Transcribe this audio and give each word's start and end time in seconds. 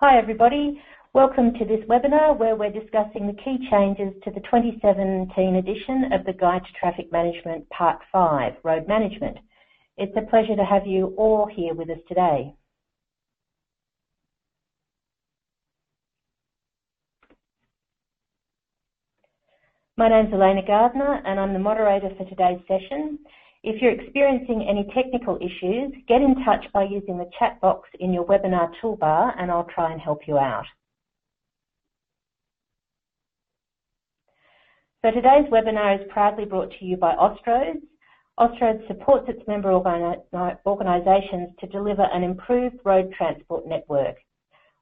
Hi 0.00 0.16
everybody, 0.16 0.80
welcome 1.12 1.52
to 1.54 1.64
this 1.64 1.84
webinar 1.88 2.38
where 2.38 2.54
we're 2.54 2.70
discussing 2.70 3.26
the 3.26 3.42
key 3.42 3.58
changes 3.68 4.14
to 4.22 4.30
the 4.30 4.38
2017 4.42 5.56
edition 5.56 6.12
of 6.12 6.24
the 6.24 6.34
Guide 6.34 6.62
to 6.64 6.72
Traffic 6.78 7.10
Management 7.10 7.68
Part 7.70 7.98
5, 8.12 8.52
Road 8.62 8.86
Management. 8.86 9.38
It's 9.96 10.16
a 10.16 10.30
pleasure 10.30 10.54
to 10.54 10.64
have 10.64 10.86
you 10.86 11.14
all 11.18 11.50
here 11.52 11.74
with 11.74 11.90
us 11.90 11.98
today. 12.06 12.54
My 19.96 20.08
name's 20.08 20.32
Elena 20.32 20.62
Gardner 20.64 21.22
and 21.26 21.40
I'm 21.40 21.54
the 21.54 21.58
moderator 21.58 22.10
for 22.16 22.24
today's 22.26 22.60
session. 22.68 23.18
If 23.64 23.82
you're 23.82 23.92
experiencing 23.92 24.64
any 24.68 24.84
technical 24.94 25.36
issues, 25.36 25.92
get 26.06 26.22
in 26.22 26.36
touch 26.44 26.64
by 26.72 26.84
using 26.84 27.18
the 27.18 27.28
chat 27.38 27.60
box 27.60 27.88
in 27.98 28.12
your 28.12 28.24
webinar 28.24 28.72
toolbar 28.80 29.34
and 29.36 29.50
I'll 29.50 29.68
try 29.74 29.92
and 29.92 30.00
help 30.00 30.28
you 30.28 30.38
out. 30.38 30.64
So 35.02 35.10
today's 35.10 35.50
webinar 35.50 36.00
is 36.00 36.10
proudly 36.10 36.44
brought 36.44 36.70
to 36.78 36.84
you 36.84 36.96
by 36.96 37.14
Austroads. 37.14 37.82
Austroads 38.38 38.86
supports 38.86 39.28
its 39.28 39.46
member 39.48 39.72
organisations 39.72 41.48
to 41.58 41.66
deliver 41.66 42.04
an 42.12 42.22
improved 42.22 42.76
road 42.84 43.12
transport 43.16 43.66
network. 43.66 44.16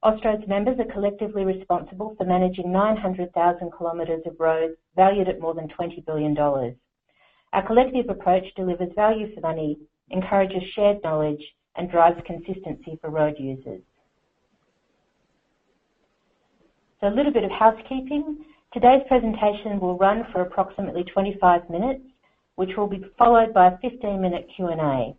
Austroads 0.05 0.47
members 0.47 0.79
are 0.79 0.93
collectively 0.93 1.45
responsible 1.45 2.15
for 2.19 2.25
managing 2.25 2.71
900,000 2.71 3.71
kilometres 3.77 4.23
of 4.27 4.39
roads 4.39 4.75
valued 4.95 5.29
at 5.29 5.41
more 5.41 5.55
than 5.55 5.69
$20 5.69 6.05
billion. 6.05 6.37
Our 7.57 7.67
collective 7.67 8.11
approach 8.11 8.45
delivers 8.55 8.91
value 8.95 9.35
for 9.35 9.41
money, 9.41 9.79
encourages 10.11 10.63
shared 10.75 11.03
knowledge 11.03 11.41
and 11.77 11.91
drives 11.91 12.21
consistency 12.27 12.99
for 13.01 13.09
road 13.09 13.37
users. 13.39 13.81
So 17.01 17.09
a 17.09 17.17
little 17.17 17.33
bit 17.33 17.45
of 17.45 17.51
housekeeping. 17.51 18.45
Today's 18.75 19.01
presentation 19.09 19.81
will 19.81 19.97
run 19.97 20.27
for 20.33 20.43
approximately 20.43 21.03
25 21.05 21.71
minutes, 21.71 22.03
which 22.57 22.77
will 22.77 22.89
be 22.89 23.03
followed 23.17 23.55
by 23.55 23.69
a 23.69 23.79
15-minute 23.79 24.49
Q&A. 24.55 25.17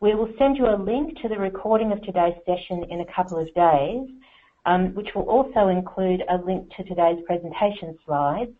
We 0.00 0.14
will 0.14 0.32
send 0.38 0.56
you 0.56 0.68
a 0.68 0.80
link 0.82 1.20
to 1.20 1.28
the 1.28 1.38
recording 1.38 1.92
of 1.92 2.00
today's 2.00 2.40
session 2.46 2.86
in 2.88 3.02
a 3.02 3.14
couple 3.14 3.38
of 3.38 3.52
days, 3.52 4.08
um, 4.64 4.94
which 4.94 5.08
will 5.14 5.28
also 5.28 5.68
include 5.68 6.22
a 6.30 6.38
link 6.42 6.70
to 6.74 6.84
today's 6.84 7.22
presentation 7.26 7.98
slides, 8.06 8.52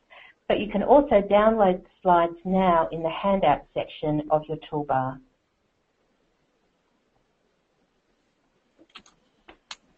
but 0.48 0.61
you 0.61 0.70
can 0.70 0.83
also 0.83 1.22
download 1.30 1.83
the 1.83 1.89
slides 2.02 2.36
now 2.44 2.89
in 2.92 3.02
the 3.02 3.11
handout 3.11 3.62
section 3.75 4.22
of 4.30 4.42
your 4.48 4.58
toolbar. 4.70 5.19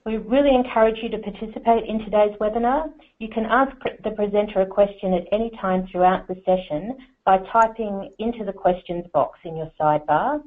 We 0.09 0.17
really 0.17 0.55
encourage 0.55 0.97
you 1.03 1.11
to 1.11 1.19
participate 1.19 1.85
in 1.87 1.99
today's 1.99 2.35
webinar. 2.41 2.91
You 3.19 3.29
can 3.29 3.45
ask 3.45 3.77
the 4.03 4.13
presenter 4.13 4.63
a 4.63 4.67
question 4.67 5.13
at 5.13 5.25
any 5.33 5.51
time 5.61 5.87
throughout 5.93 6.27
the 6.27 6.37
session 6.47 6.97
by 7.27 7.37
typing 7.53 8.11
into 8.19 8.43
the 8.47 8.53
questions 8.55 9.05
box 9.13 9.39
in 9.45 9.55
your 9.55 9.71
sidebar. 9.79 10.41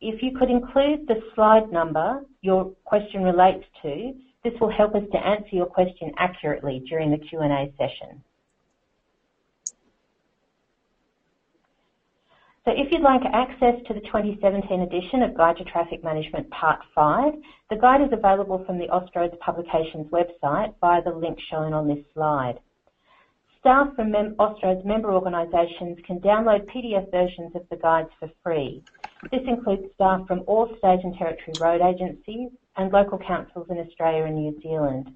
If 0.00 0.22
you 0.22 0.38
could 0.38 0.50
include 0.50 1.08
the 1.08 1.20
slide 1.34 1.72
number 1.72 2.22
your 2.42 2.70
question 2.84 3.24
relates 3.24 3.64
to, 3.82 4.14
this 4.44 4.52
will 4.60 4.70
help 4.70 4.94
us 4.94 5.02
to 5.10 5.18
answer 5.18 5.50
your 5.50 5.66
question 5.66 6.12
accurately 6.16 6.84
during 6.88 7.10
the 7.10 7.18
Q&A 7.18 7.72
session. 7.76 8.22
So 12.66 12.72
if 12.72 12.92
you'd 12.92 13.00
like 13.00 13.22
access 13.32 13.80
to 13.88 13.94
the 13.94 14.00
2017 14.00 14.82
edition 14.82 15.22
of 15.22 15.34
Guide 15.34 15.56
to 15.56 15.64
Traffic 15.64 16.04
Management 16.04 16.50
Part 16.50 16.80
5, 16.94 17.32
the 17.70 17.76
guide 17.76 18.02
is 18.02 18.12
available 18.12 18.62
from 18.66 18.76
the 18.76 18.86
Austroads 18.88 19.38
Publications 19.38 20.06
website 20.12 20.74
via 20.78 21.02
the 21.02 21.10
link 21.10 21.38
shown 21.50 21.72
on 21.72 21.88
this 21.88 22.04
slide. 22.12 22.60
Staff 23.60 23.96
from 23.96 24.10
Mem 24.10 24.34
Austroads 24.38 24.84
member 24.84 25.10
organisations 25.10 25.96
can 26.06 26.20
download 26.20 26.66
PDF 26.66 27.10
versions 27.10 27.50
of 27.54 27.62
the 27.70 27.76
guides 27.76 28.10
for 28.18 28.28
free. 28.42 28.84
This 29.30 29.42
includes 29.48 29.84
staff 29.94 30.26
from 30.26 30.42
all 30.46 30.68
state 30.76 31.00
and 31.02 31.16
territory 31.16 31.56
road 31.58 31.80
agencies 31.80 32.50
and 32.76 32.92
local 32.92 33.18
councils 33.18 33.68
in 33.70 33.78
Australia 33.78 34.24
and 34.24 34.36
New 34.36 34.60
Zealand. 34.60 35.10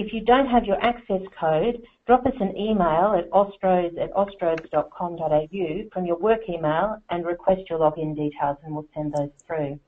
If 0.00 0.12
you 0.12 0.20
don't 0.20 0.46
have 0.46 0.64
your 0.64 0.80
access 0.80 1.22
code, 1.40 1.82
drop 2.06 2.24
us 2.24 2.34
an 2.38 2.56
email 2.56 3.16
at 3.18 3.28
austroads 3.30 4.00
at 4.00 4.12
austroads.com.au 4.12 5.88
from 5.92 6.06
your 6.06 6.16
work 6.18 6.48
email 6.48 7.02
and 7.10 7.26
request 7.26 7.62
your 7.68 7.80
login 7.80 8.14
details 8.14 8.58
and 8.62 8.76
we'll 8.76 8.86
send 8.94 9.12
those 9.12 9.30
through. 9.44 9.80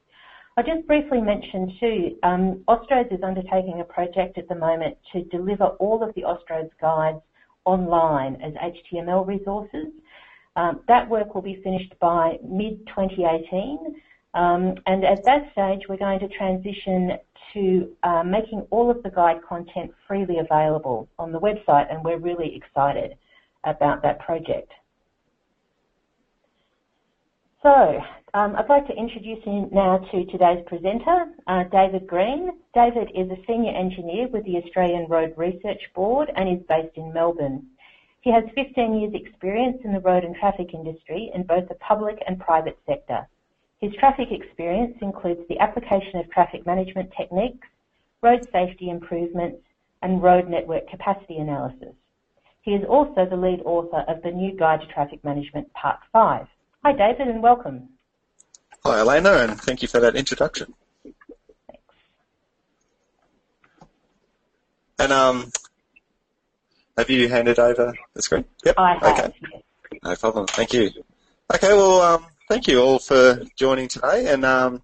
I 0.56 0.62
just 0.62 0.84
briefly 0.88 1.21
mentioned 1.21 1.71
too, 1.78 2.16
um, 2.25 2.65
Austroads 2.66 3.15
is 3.15 3.22
undertaking 3.22 3.81
a 3.81 3.84
project 3.84 4.37
at 4.37 4.48
the 4.48 4.56
moment 4.56 4.97
to 5.12 5.22
deliver 5.26 5.66
all 5.78 6.03
of 6.03 6.12
the 6.16 6.22
Austroads 6.22 6.72
guides 6.81 7.21
online 7.65 8.34
as 8.42 8.53
HTML 8.54 9.25
resources. 9.25 9.92
Um, 10.56 10.81
that 10.88 11.09
work 11.09 11.37
will 11.37 11.42
be 11.42 11.62
finished 11.62 11.94
by 12.00 12.37
mid-2018 12.42 13.77
um, 14.34 14.74
and 14.86 15.04
at 15.04 15.24
that 15.24 15.50
stage 15.52 15.82
we're 15.88 15.96
going 15.96 16.20
to 16.20 16.28
transition 16.28 17.12
to 17.52 17.96
uh, 18.02 18.22
making 18.22 18.66
all 18.70 18.91
of 18.91 19.02
the 19.02 19.10
guide 19.10 19.42
content 19.48 19.92
freely 20.06 20.38
available 20.38 21.08
on 21.18 21.32
the 21.32 21.41
website 21.41 21.92
and 21.92 22.04
we're 22.04 22.18
really 22.18 22.54
excited 22.54 23.16
about 23.64 24.02
that 24.02 24.18
project. 24.20 24.72
So, 27.62 28.00
um, 28.32 28.56
I'd 28.56 28.70
like 28.70 28.86
to 28.86 28.94
introduce 28.94 29.44
you 29.44 29.68
now 29.70 29.98
to 29.98 30.24
today's 30.26 30.64
presenter, 30.66 31.26
uh, 31.47 31.64
David 31.64 32.06
Green. 32.06 32.52
David 32.72 33.10
is 33.14 33.30
a 33.30 33.36
Senior 33.47 33.72
Engineer 33.72 34.28
with 34.28 34.44
the 34.47 34.56
Australian 34.56 35.08
Road 35.08 35.34
Research 35.36 35.82
Board 35.94 36.30
and 36.36 36.48
is 36.48 36.64
based 36.66 36.97
in 36.97 37.12
Melbourne. 37.12 37.66
He 38.22 38.32
has 38.32 38.44
15 38.54 39.00
years 39.00 39.12
experience 39.14 39.78
in 39.84 39.92
the 39.92 40.00
road 40.00 40.24
and 40.24 40.34
traffic 40.36 40.72
industry 40.72 41.30
in 41.34 41.42
both 41.42 41.68
the 41.68 41.74
public 41.74 42.22
and 42.26 42.41
private 42.41 42.78
sector. 42.86 43.28
His 43.80 43.92
traffic 43.98 44.28
experience 44.30 44.96
includes 45.00 45.41
the 45.48 45.58
application 45.58 46.20
of 46.20 46.30
traffic 46.30 46.66
management 46.66 47.10
techniques, 47.16 47.66
road 48.20 48.46
safety 48.52 48.91
improvements, 48.91 49.62
and 50.02 50.22
road 50.22 50.48
network 50.48 50.88
capacity 50.88 51.36
analysis. 51.38 51.94
He 52.62 52.72
is 52.72 52.84
also 52.86 53.24
the 53.24 53.36
lead 53.36 53.60
author 53.64 54.04
of 54.06 54.22
the 54.22 54.30
new 54.30 54.54
Guide 54.54 54.80
to 54.80 54.86
Traffic 54.86 55.24
Management 55.24 55.72
Part 55.72 55.98
5. 56.12 56.46
Hi 56.84 56.92
David 56.92 57.28
and 57.28 57.42
welcome. 57.42 57.88
Hi 58.84 58.98
Elena 58.98 59.32
and 59.32 59.58
thank 59.58 59.80
you 59.80 59.88
for 59.88 60.00
that 60.00 60.14
introduction. 60.14 60.74
Thanks. 61.66 61.84
And 64.98 65.12
um, 65.12 65.50
have 66.98 67.08
you 67.08 67.28
handed 67.30 67.58
over 67.58 67.94
the 68.12 68.20
screen? 68.20 68.44
Yep. 68.64 68.74
I 68.76 68.92
have. 69.00 69.02
Okay. 69.02 69.62
No 70.04 70.16
problem. 70.16 70.47
Thank 70.47 70.74
you. 70.74 70.91
Okay, 71.52 71.72
well, 71.72 72.00
um, 72.02 72.26
thank 72.50 72.66
you 72.66 72.83
all 72.83 72.99
for 72.99 73.41
joining 73.56 73.87
today, 73.87 74.27
and 74.27 74.44
um, 74.44 74.83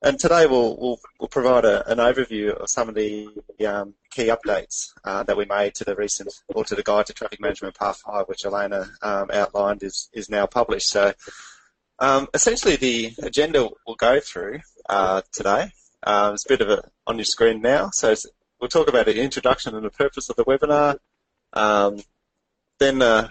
and 0.00 0.18
today 0.18 0.46
we'll 0.46 0.74
we'll, 0.80 0.98
we'll 1.20 1.28
provide 1.28 1.66
a, 1.66 1.86
an 1.92 1.98
overview 1.98 2.50
of 2.56 2.70
some 2.70 2.88
of 2.88 2.94
the 2.94 3.28
um, 3.68 3.92
key 4.10 4.28
updates 4.28 4.88
uh, 5.04 5.22
that 5.22 5.36
we 5.36 5.44
made 5.44 5.74
to 5.74 5.84
the 5.84 5.94
recent 5.94 6.32
or 6.48 6.64
to 6.64 6.74
the 6.74 6.82
guide 6.82 7.04
to 7.04 7.12
traffic 7.12 7.42
management 7.42 7.74
part 7.74 7.96
five, 7.96 8.26
which 8.26 8.46
Elena 8.46 8.88
um, 9.02 9.28
outlined 9.34 9.82
is 9.82 10.08
is 10.14 10.30
now 10.30 10.46
published. 10.46 10.88
So 10.88 11.12
um, 11.98 12.26
essentially, 12.32 12.76
the 12.76 13.12
agenda 13.22 13.68
we'll 13.86 13.96
go 13.96 14.18
through 14.18 14.60
uh, 14.88 15.20
today. 15.30 15.72
Uh, 16.02 16.30
it's 16.32 16.46
a 16.46 16.48
bit 16.48 16.62
of 16.62 16.70
a 16.70 16.82
on 17.06 17.18
your 17.18 17.26
screen 17.26 17.60
now. 17.60 17.90
So 17.92 18.14
we'll 18.60 18.70
talk 18.70 18.88
about 18.88 19.04
the 19.04 19.20
introduction 19.20 19.74
and 19.74 19.84
the 19.84 19.90
purpose 19.90 20.30
of 20.30 20.36
the 20.36 20.44
webinar. 20.46 20.96
Um, 21.52 22.00
then 22.78 23.02
uh, 23.02 23.28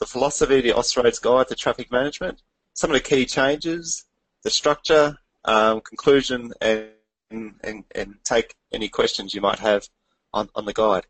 the 0.00 0.06
philosophy, 0.06 0.60
the 0.60 0.72
Austroads 0.72 1.22
Guide 1.22 1.46
to 1.48 1.54
Traffic 1.54 1.90
Management, 1.92 2.42
some 2.74 2.90
of 2.90 2.94
the 2.94 3.00
key 3.00 3.26
changes, 3.26 4.04
the 4.42 4.50
structure, 4.50 5.16
um, 5.44 5.80
conclusion, 5.80 6.52
and, 6.60 6.90
and, 7.30 7.84
and 7.94 8.14
take 8.24 8.54
any 8.72 8.88
questions 8.88 9.34
you 9.34 9.40
might 9.40 9.58
have 9.58 9.88
on, 10.32 10.48
on 10.54 10.64
the 10.64 10.72
guide. 10.72 11.06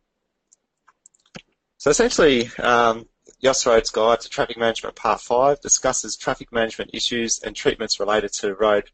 So 1.78 1.90
essentially, 1.90 2.50
um, 2.58 3.08
Austroads 3.42 3.92
Guide 3.92 4.20
to 4.20 4.28
Traffic 4.28 4.58
Management 4.58 4.96
Part 4.96 5.20
5 5.20 5.60
discusses 5.60 6.16
traffic 6.16 6.52
management 6.52 6.90
issues 6.92 7.40
and 7.42 7.56
treatments 7.56 7.98
related 7.98 8.32
to 8.34 8.54
road 8.54 8.90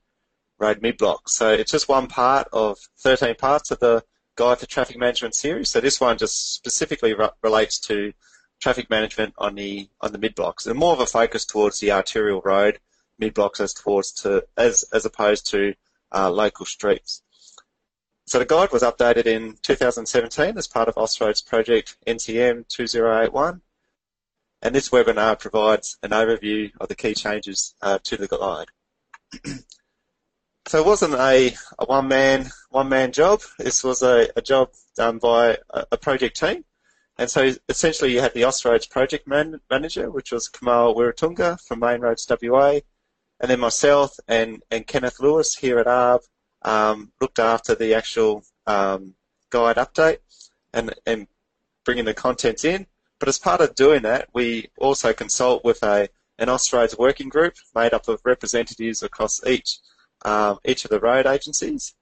road 0.58 0.80
mid-block. 0.80 1.28
So 1.28 1.52
it's 1.52 1.72
just 1.72 1.88
one 1.88 2.06
part 2.06 2.48
of 2.52 2.78
13 3.00 3.34
parts 3.34 3.70
of 3.70 3.78
the 3.80 4.02
Guide 4.36 4.58
to 4.60 4.66
Traffic 4.66 4.98
Management 4.98 5.34
series. 5.34 5.70
So 5.70 5.80
this 5.80 6.00
one 6.00 6.16
just 6.16 6.54
specifically 6.54 7.12
re- 7.12 7.28
relates 7.42 7.78
to 7.80 8.12
traffic 8.60 8.90
management 8.90 9.34
on 9.38 9.54
the 9.54 9.88
on 10.00 10.12
the 10.12 10.18
mid 10.18 10.34
blocks, 10.34 10.66
and 10.66 10.78
more 10.78 10.92
of 10.92 11.00
a 11.00 11.06
focus 11.06 11.44
towards 11.44 11.80
the 11.80 11.92
arterial 11.92 12.40
road 12.42 12.78
mid 13.18 13.34
blocks 13.34 13.60
as 13.60 13.74
towards 13.74 14.12
to 14.12 14.44
as 14.56 14.84
as 14.92 15.04
opposed 15.04 15.46
to 15.50 15.74
uh, 16.12 16.30
local 16.30 16.66
streets. 16.66 17.22
So 18.26 18.40
the 18.40 18.44
guide 18.44 18.72
was 18.72 18.82
updated 18.82 19.26
in 19.26 19.56
2017 19.62 20.58
as 20.58 20.66
part 20.66 20.88
of 20.88 20.96
Austroads 20.96 21.46
project 21.46 21.96
NCM 22.06 22.66
2081, 22.68 23.60
and 24.62 24.74
this 24.74 24.88
webinar 24.88 25.38
provides 25.38 25.96
an 26.02 26.10
overview 26.10 26.72
of 26.80 26.88
the 26.88 26.96
key 26.96 27.14
changes 27.14 27.74
uh, 27.82 27.98
to 28.02 28.16
the 28.16 28.26
guide. 28.26 28.66
so 30.66 30.80
it 30.80 30.86
wasn't 30.86 31.14
a, 31.14 31.54
a 31.78 31.84
one 31.84 32.08
man 32.08 32.50
one 32.70 32.88
man 32.88 33.12
job. 33.12 33.42
This 33.58 33.84
was 33.84 34.02
a, 34.02 34.28
a 34.34 34.42
job 34.42 34.70
done 34.96 35.18
by 35.18 35.58
a, 35.70 35.86
a, 35.92 35.96
project 35.96 36.38
team. 36.40 36.64
And 37.18 37.30
so 37.30 37.52
essentially 37.68 38.12
you 38.12 38.20
had 38.20 38.34
the 38.34 38.42
Austroads 38.42 38.88
project 38.88 39.26
man, 39.26 39.60
manager, 39.70 40.10
which 40.10 40.32
was 40.32 40.48
Kamal 40.48 40.94
Wiratunga 40.94 41.58
from 41.66 41.80
Main 41.80 42.00
Roads 42.00 42.26
WA, 42.42 42.80
and 43.40 43.50
then 43.50 43.60
myself 43.60 44.16
and, 44.28 44.62
and 44.70 44.86
Kenneth 44.86 45.20
Lewis 45.20 45.54
here 45.54 45.78
at 45.78 45.86
ARRB 45.86 46.20
um, 46.62 47.12
looked 47.20 47.38
after 47.38 47.74
the 47.74 47.94
actual 47.94 48.42
um, 48.66 49.14
guide 49.50 49.76
update 49.76 50.18
and, 50.74 50.94
and 51.06 51.26
bringing 51.84 52.04
the 52.04 52.14
contents 52.14 52.64
in. 52.64 52.86
But 53.18 53.28
as 53.28 53.38
part 53.38 53.62
of 53.62 53.74
doing 53.74 54.02
that, 54.02 54.28
we 54.34 54.68
also 54.78 55.12
consult 55.12 55.64
with 55.64 55.82
a 55.82 56.08
an 56.38 56.48
Austroads 56.48 56.98
working 56.98 57.30
group 57.30 57.54
made 57.74 57.94
up 57.94 58.08
of 58.08 58.20
representatives 58.24 59.02
across 59.02 59.40
each 59.46 59.78
um, 60.22 60.58
each 60.64 60.84
of 60.84 60.90
the 60.90 61.00
road 61.00 61.26
agencies, 61.26 61.94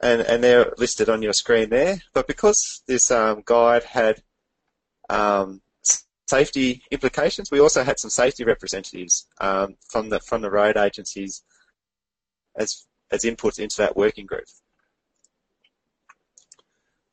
and, 0.00 0.22
and 0.22 0.42
they're 0.42 0.72
listed 0.78 1.08
on 1.08 1.22
your 1.22 1.32
screen 1.32 1.68
there. 1.68 2.00
But 2.14 2.26
because 2.26 2.82
this 2.86 3.10
um, 3.10 3.42
guide 3.44 3.84
had 3.84 4.22
um, 5.12 5.60
safety 6.26 6.82
implications, 6.90 7.50
we 7.50 7.60
also 7.60 7.82
had 7.84 7.98
some 7.98 8.10
safety 8.10 8.44
representatives 8.44 9.26
um, 9.40 9.76
from 9.88 10.08
the 10.08 10.20
from 10.20 10.40
the 10.42 10.50
road 10.50 10.76
agencies 10.76 11.42
as 12.56 12.86
as 13.10 13.22
inputs 13.22 13.58
into 13.58 13.76
that 13.76 13.96
working 13.96 14.26
group. 14.26 14.46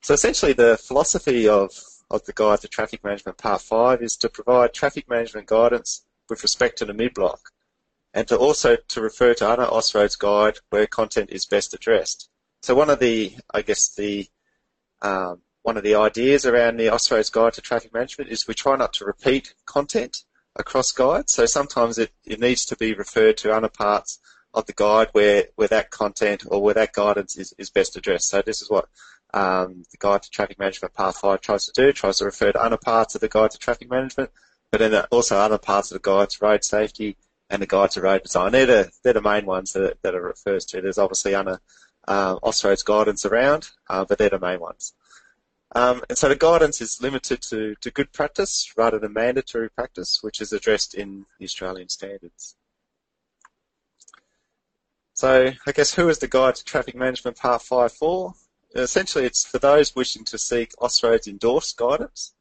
So 0.01 0.13
essentially, 0.13 0.53
the 0.53 0.77
philosophy 0.77 1.47
of 1.47 1.71
of 2.09 2.25
the 2.25 2.33
Guide 2.33 2.61
to 2.61 2.67
Traffic 2.67 3.03
Management 3.03 3.37
Part 3.37 3.61
5 3.61 4.01
is 4.01 4.17
to 4.17 4.29
provide 4.29 4.73
traffic 4.73 5.07
management 5.07 5.47
guidance 5.47 6.05
with 6.27 6.41
respect 6.41 6.77
to 6.79 6.85
the 6.85 6.93
mid-block 6.93 7.39
and 8.15 8.27
to 8.27 8.35
also 8.35 8.77
to 8.87 9.01
refer 9.01 9.35
to 9.35 9.47
other 9.47 9.65
Austroads 9.65 10.17
guide 10.17 10.57
where 10.71 10.87
content 10.87 11.29
is 11.29 11.45
best 11.45 11.73
addressed. 11.75 12.29
So 12.63 12.73
one 12.73 12.89
of 12.89 12.99
the, 12.99 13.35
I 13.53 13.61
guess 13.61 13.93
the, 13.93 14.27
um, 15.03 15.41
one 15.69 15.77
of 15.77 15.83
the 15.83 15.93
ideas 15.93 16.47
around 16.47 16.77
the 16.77 16.87
Austroads 16.87 17.31
guide 17.31 17.53
to 17.53 17.61
traffic 17.61 17.93
management 17.93 18.31
is 18.31 18.47
we 18.47 18.55
try 18.55 18.75
not 18.75 18.91
to 18.91 19.05
repeat 19.05 19.53
content 19.67 20.23
across 20.55 20.91
guides. 20.91 21.31
So 21.31 21.45
sometimes 21.45 21.99
it, 21.99 22.09
it 22.25 22.39
needs 22.39 22.65
to 22.65 22.75
be 22.75 22.95
referred 22.95 23.37
to 23.37 23.53
other 23.53 23.69
parts 23.69 24.17
of 24.55 24.65
the 24.65 24.73
guide 24.73 25.09
where, 25.11 25.43
where 25.57 25.67
that 25.67 25.91
content 25.91 26.43
or 26.47 26.59
where 26.59 26.73
that 26.73 26.93
guidance 26.93 27.37
is, 27.37 27.53
is 27.59 27.69
best 27.69 27.95
addressed. 27.95 28.29
So 28.29 28.41
this 28.41 28.63
is 28.63 28.69
what 28.71 28.89
um, 29.31 29.83
the 29.91 29.97
Guide 29.99 30.23
to 30.23 30.31
Traffic 30.31 30.57
Management 30.57 30.95
Part 30.95 31.13
5 31.17 31.39
tries 31.39 31.67
to 31.67 31.71
do, 31.79 31.93
tries 31.93 32.17
to 32.17 32.25
refer 32.25 32.51
to 32.51 32.63
other 32.63 32.77
parts 32.77 33.13
of 33.13 33.21
the 33.21 33.29
Guide 33.29 33.51
to 33.51 33.59
Traffic 33.59 33.91
Management, 33.91 34.31
but 34.71 34.79
then 34.79 34.95
also 35.11 35.37
other 35.37 35.59
parts 35.59 35.91
of 35.91 36.01
the 36.01 36.09
Guide 36.09 36.31
to 36.31 36.37
Road 36.43 36.63
Safety, 36.63 37.15
and 37.51 37.61
the 37.61 37.67
guide 37.67 37.91
to 37.91 38.01
road 38.01 38.23
design. 38.23 38.51
They're 38.51 38.65
the, 38.65 38.91
they're 39.03 39.13
the 39.13 39.21
main 39.21 39.45
ones 39.45 39.73
that, 39.73 40.01
that 40.03 40.13
it 40.13 40.21
refers 40.21 40.65
to. 40.65 40.81
There's 40.81 40.99
obviously 40.99 41.33
other 41.33 41.59
uh, 42.07 42.37
guidance 42.85 43.25
around, 43.25 43.69
uh, 43.89 44.05
but 44.05 44.17
they're 44.17 44.29
the 44.29 44.39
main 44.39 44.59
ones. 44.59 44.93
Um, 45.75 46.01
and 46.09 46.17
so 46.17 46.29
the 46.29 46.35
guidance 46.35 46.81
is 46.81 47.01
limited 47.01 47.41
to, 47.43 47.75
to 47.81 47.91
good 47.91 48.11
practice 48.11 48.73
rather 48.75 48.97
than 48.97 49.13
mandatory 49.13 49.69
practice, 49.69 50.19
which 50.21 50.41
is 50.41 50.51
addressed 50.51 50.95
in 50.95 51.25
the 51.37 51.45
Australian 51.45 51.89
standards. 51.89 52.55
So 55.13 55.51
I 55.67 55.71
guess 55.71 55.93
who 55.93 56.09
is 56.09 56.19
the 56.19 56.27
Guide 56.27 56.55
to 56.55 56.63
Traffic 56.63 56.95
Management 56.95 57.37
Part 57.37 57.61
5 57.61 57.91
for? 57.91 58.33
Essentially 58.73 59.25
it's 59.25 59.45
for 59.45 59.59
those 59.59 59.95
wishing 59.95 60.23
to 60.25 60.37
seek 60.37 60.71
Austroads 60.77 61.27
endorsed 61.27 61.77
guidance 61.77 62.33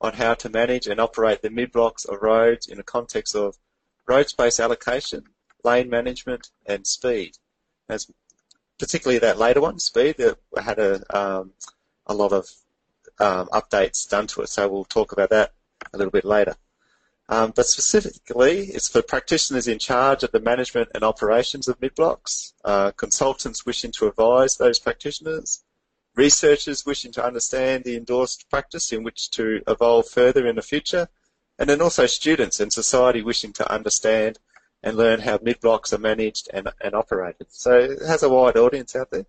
on 0.00 0.12
how 0.12 0.34
to 0.34 0.48
manage 0.48 0.86
and 0.86 1.00
operate 1.00 1.42
the 1.42 1.50
mid-blocks 1.50 2.04
of 2.04 2.20
roads 2.20 2.66
in 2.66 2.76
the 2.76 2.82
context 2.82 3.34
of 3.34 3.56
road 4.06 4.28
space 4.28 4.60
allocation, 4.60 5.24
lane 5.64 5.88
management, 5.88 6.50
and 6.66 6.86
speed. 6.86 7.38
As 7.88 8.06
particularly 8.78 9.18
that 9.20 9.38
later 9.38 9.62
one, 9.62 9.78
speed, 9.78 10.16
that 10.18 10.38
had 10.62 10.78
a, 10.78 11.16
um, 11.16 11.52
a 12.06 12.14
lot 12.14 12.32
of 12.32 12.48
um, 13.20 13.48
updates 13.48 14.08
done 14.08 14.26
to 14.28 14.42
it. 14.42 14.48
So 14.48 14.68
we'll 14.68 14.84
talk 14.84 15.12
about 15.12 15.30
that 15.30 15.52
a 15.92 15.96
little 15.98 16.10
bit 16.10 16.24
later. 16.24 16.56
Um, 17.28 17.52
but 17.56 17.66
specifically, 17.66 18.66
it's 18.66 18.88
for 18.88 19.02
practitioners 19.02 19.66
in 19.66 19.78
charge 19.80 20.22
of 20.22 20.30
the 20.30 20.40
management 20.40 20.90
and 20.94 21.02
operations 21.02 21.66
of 21.66 21.80
mid-blocks, 21.80 22.54
uh, 22.64 22.92
consultants 22.92 23.66
wishing 23.66 23.90
to 23.92 24.06
advise 24.06 24.56
those 24.56 24.78
practitioners, 24.78 25.64
researchers 26.14 26.86
wishing 26.86 27.10
to 27.12 27.24
understand 27.24 27.82
the 27.82 27.96
endorsed 27.96 28.48
practice 28.48 28.92
in 28.92 29.02
which 29.02 29.30
to 29.32 29.60
evolve 29.66 30.08
further 30.08 30.46
in 30.46 30.54
the 30.54 30.62
future, 30.62 31.08
and 31.58 31.68
then 31.68 31.82
also 31.82 32.06
students 32.06 32.60
and 32.60 32.72
society 32.72 33.22
wishing 33.22 33.52
to 33.54 33.72
understand 33.72 34.38
and 34.84 34.96
learn 34.96 35.18
how 35.18 35.38
mid-blocks 35.42 35.92
are 35.92 35.98
managed 35.98 36.48
and, 36.54 36.68
and 36.80 36.94
operated. 36.94 37.48
So 37.48 37.76
it 37.76 38.02
has 38.06 38.22
a 38.22 38.28
wide 38.28 38.56
audience 38.56 38.94
out 38.94 39.10
there. 39.10 39.26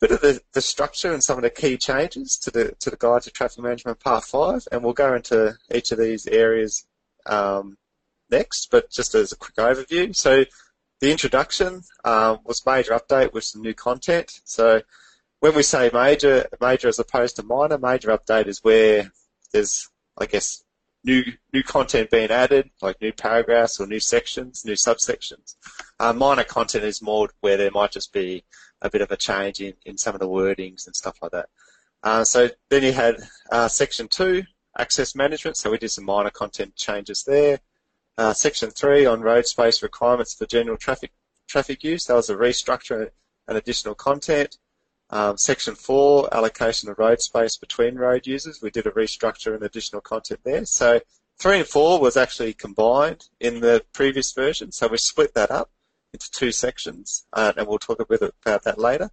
Bit 0.00 0.10
of 0.10 0.20
the, 0.20 0.40
the 0.52 0.62
structure 0.62 1.12
and 1.12 1.22
some 1.22 1.36
of 1.36 1.42
the 1.42 1.50
key 1.50 1.76
changes 1.76 2.36
to 2.38 2.50
the 2.50 2.74
to 2.80 2.90
the 2.90 2.96
guide 2.96 3.22
to 3.22 3.30
traffic 3.30 3.62
management 3.62 4.00
part 4.00 4.24
five, 4.24 4.66
and 4.72 4.82
we'll 4.82 4.92
go 4.92 5.14
into 5.14 5.56
each 5.74 5.92
of 5.92 5.98
these 5.98 6.26
areas 6.26 6.86
um, 7.26 7.76
next. 8.30 8.70
But 8.70 8.90
just 8.90 9.14
as 9.14 9.32
a 9.32 9.36
quick 9.36 9.56
overview, 9.56 10.14
so 10.16 10.44
the 11.00 11.10
introduction 11.10 11.82
um, 12.04 12.40
was 12.44 12.64
major 12.66 12.92
update 12.92 13.32
with 13.32 13.44
some 13.44 13.62
new 13.62 13.74
content. 13.74 14.40
So 14.44 14.82
when 15.40 15.54
we 15.54 15.62
say 15.62 15.90
major, 15.92 16.46
major 16.60 16.88
as 16.88 16.98
opposed 16.98 17.36
to 17.36 17.42
minor, 17.42 17.78
major 17.78 18.08
update 18.08 18.46
is 18.46 18.62
where 18.62 19.10
there's, 19.52 19.88
I 20.18 20.26
guess, 20.26 20.62
new 21.04 21.22
new 21.52 21.62
content 21.62 22.10
being 22.10 22.30
added, 22.30 22.70
like 22.82 23.00
new 23.00 23.12
paragraphs 23.12 23.80
or 23.80 23.86
new 23.86 24.00
sections, 24.00 24.64
new 24.64 24.74
subsections. 24.74 25.56
Uh, 25.98 26.12
minor 26.12 26.44
content 26.44 26.84
is 26.84 27.02
more 27.02 27.28
where 27.40 27.56
there 27.56 27.70
might 27.70 27.92
just 27.92 28.12
be 28.12 28.44
a 28.82 28.90
bit 28.90 29.02
of 29.02 29.10
a 29.10 29.16
change 29.16 29.60
in, 29.60 29.74
in 29.84 29.98
some 29.98 30.14
of 30.14 30.20
the 30.20 30.28
wordings 30.28 30.86
and 30.86 30.96
stuff 30.96 31.16
like 31.22 31.32
that. 31.32 31.48
Uh, 32.02 32.24
so 32.24 32.48
then 32.70 32.82
you 32.82 32.92
had 32.92 33.16
uh, 33.52 33.68
section 33.68 34.08
two, 34.08 34.42
access 34.78 35.14
management. 35.14 35.56
So 35.56 35.70
we 35.70 35.78
did 35.78 35.90
some 35.90 36.04
minor 36.04 36.30
content 36.30 36.76
changes 36.76 37.24
there. 37.24 37.60
Uh, 38.16 38.32
section 38.32 38.70
three 38.70 39.06
on 39.06 39.20
road 39.20 39.46
space 39.46 39.82
requirements 39.82 40.34
for 40.34 40.46
general 40.46 40.76
traffic 40.76 41.12
traffic 41.48 41.82
use. 41.82 42.04
That 42.04 42.14
was 42.14 42.30
a 42.30 42.36
restructure 42.36 43.10
and 43.48 43.58
additional 43.58 43.94
content. 43.94 44.58
Um, 45.12 45.36
section 45.36 45.74
4, 45.74 46.34
allocation 46.34 46.88
of 46.88 46.98
road 46.98 47.20
space 47.20 47.56
between 47.56 47.96
road 47.96 48.26
users. 48.26 48.62
We 48.62 48.70
did 48.70 48.86
a 48.86 48.92
restructure 48.92 49.54
and 49.54 49.64
additional 49.64 50.00
content 50.00 50.40
there. 50.44 50.64
So 50.64 51.00
3 51.40 51.60
and 51.60 51.66
4 51.66 52.00
was 52.00 52.16
actually 52.16 52.52
combined 52.52 53.26
in 53.40 53.60
the 53.60 53.84
previous 53.92 54.32
version, 54.32 54.70
so 54.70 54.86
we 54.86 54.98
split 54.98 55.34
that 55.34 55.50
up 55.50 55.70
into 56.12 56.30
two 56.30 56.52
sections, 56.52 57.26
uh, 57.32 57.52
and 57.56 57.66
we'll 57.66 57.78
talk 57.78 58.00
a 58.00 58.06
bit 58.06 58.22
about 58.44 58.62
that 58.64 58.78
later. 58.78 59.10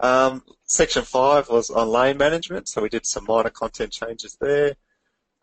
Um, 0.00 0.42
section 0.64 1.02
5 1.02 1.48
was 1.48 1.70
on 1.70 1.88
lane 1.88 2.16
management, 2.16 2.68
so 2.68 2.82
we 2.82 2.88
did 2.88 3.06
some 3.06 3.24
minor 3.28 3.50
content 3.50 3.92
changes 3.92 4.36
there. 4.40 4.74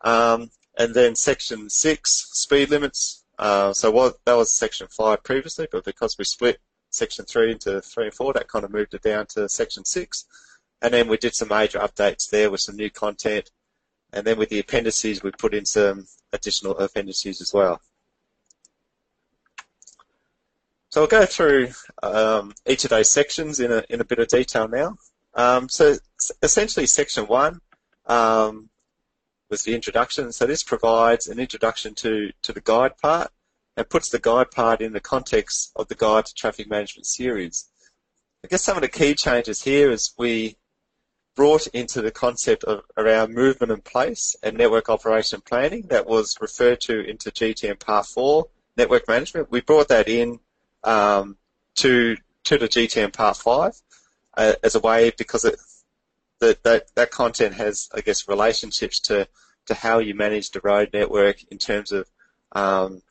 Um, 0.02 0.50
and 0.76 0.94
then 0.94 1.14
section 1.14 1.70
6, 1.70 2.30
speed 2.32 2.70
limits. 2.70 3.24
Uh, 3.38 3.72
so 3.72 3.90
what, 3.90 4.16
that 4.24 4.34
was 4.34 4.52
section 4.52 4.88
5 4.88 5.22
previously, 5.22 5.68
but 5.70 5.84
because 5.84 6.16
we 6.18 6.24
split 6.24 6.58
section 6.90 7.24
3 7.24 7.52
into 7.52 7.80
3 7.80 8.06
and 8.06 8.14
4. 8.14 8.32
That 8.32 8.48
kind 8.48 8.64
of 8.64 8.72
moved 8.72 8.94
it 8.94 9.02
down 9.02 9.26
to 9.26 9.48
section 9.48 9.84
6. 9.84 10.24
And 10.82 10.94
then 10.94 11.08
we 11.08 11.16
did 11.16 11.34
some 11.34 11.48
major 11.48 11.78
updates 11.78 12.30
there 12.30 12.50
with 12.50 12.60
some 12.60 12.76
new 12.76 12.90
content. 12.90 13.50
And 14.12 14.26
then 14.26 14.38
with 14.38 14.48
the 14.48 14.60
appendices, 14.60 15.22
we 15.22 15.30
put 15.32 15.54
in 15.54 15.64
some 15.64 16.06
additional 16.32 16.78
appendices 16.78 17.40
as 17.40 17.52
well. 17.52 17.80
So 20.90 21.02
I'll 21.02 21.08
go 21.08 21.26
through 21.26 21.68
um, 22.02 22.54
each 22.66 22.84
of 22.84 22.90
those 22.90 23.10
sections 23.10 23.60
in 23.60 23.70
a, 23.70 23.84
in 23.90 24.00
a 24.00 24.04
bit 24.04 24.18
of 24.18 24.28
detail 24.28 24.68
now. 24.68 24.96
Um, 25.34 25.68
so 25.68 25.96
essentially 26.42 26.86
section 26.86 27.26
1 27.26 27.60
um, 28.06 28.70
was 29.50 29.64
the 29.64 29.74
introduction. 29.74 30.32
So 30.32 30.46
this 30.46 30.62
provides 30.62 31.28
an 31.28 31.38
introduction 31.38 31.94
to, 31.96 32.32
to 32.42 32.52
the 32.52 32.62
guide 32.62 32.96
part 32.96 33.30
and 33.78 33.88
puts 33.88 34.08
the 34.08 34.18
guide 34.18 34.50
part 34.50 34.80
in 34.80 34.92
the 34.92 35.00
context 35.00 35.70
of 35.76 35.86
the 35.86 35.94
Guide 35.94 36.26
to 36.26 36.34
Traffic 36.34 36.68
Management 36.68 37.06
series. 37.06 37.68
I 38.44 38.48
guess 38.48 38.64
some 38.64 38.76
of 38.76 38.82
the 38.82 38.88
key 38.88 39.14
changes 39.14 39.62
here 39.62 39.92
is 39.92 40.14
we 40.18 40.56
brought 41.36 41.68
into 41.68 42.02
the 42.02 42.10
concept 42.10 42.64
of 42.64 42.82
around 42.96 43.32
movement 43.32 43.70
and 43.70 43.84
place 43.84 44.34
and 44.42 44.58
network 44.58 44.88
operation 44.88 45.40
planning 45.40 45.86
that 45.90 46.08
was 46.08 46.36
referred 46.40 46.80
to 46.82 47.08
into 47.08 47.30
GTM 47.30 47.78
Part 47.78 48.06
4, 48.06 48.46
network 48.76 49.06
management. 49.06 49.52
We 49.52 49.60
brought 49.60 49.86
that 49.88 50.08
in 50.08 50.40
um, 50.82 51.36
to 51.76 52.16
to 52.44 52.58
the 52.58 52.68
GTM 52.68 53.12
Part 53.12 53.36
5 53.36 53.80
uh, 54.36 54.52
as 54.64 54.74
a 54.74 54.80
way 54.80 55.12
because 55.16 55.44
it, 55.44 55.54
that, 56.40 56.64
that, 56.64 56.86
that 56.96 57.12
content 57.12 57.54
has, 57.54 57.88
I 57.94 58.00
guess, 58.00 58.28
relationships 58.28 58.98
to, 59.00 59.28
to 59.66 59.74
how 59.74 60.00
you 60.00 60.16
manage 60.16 60.50
the 60.50 60.60
road 60.64 60.90
network 60.92 61.44
in 61.52 61.58
terms 61.58 61.92
of 61.92 62.08
um, 62.52 63.02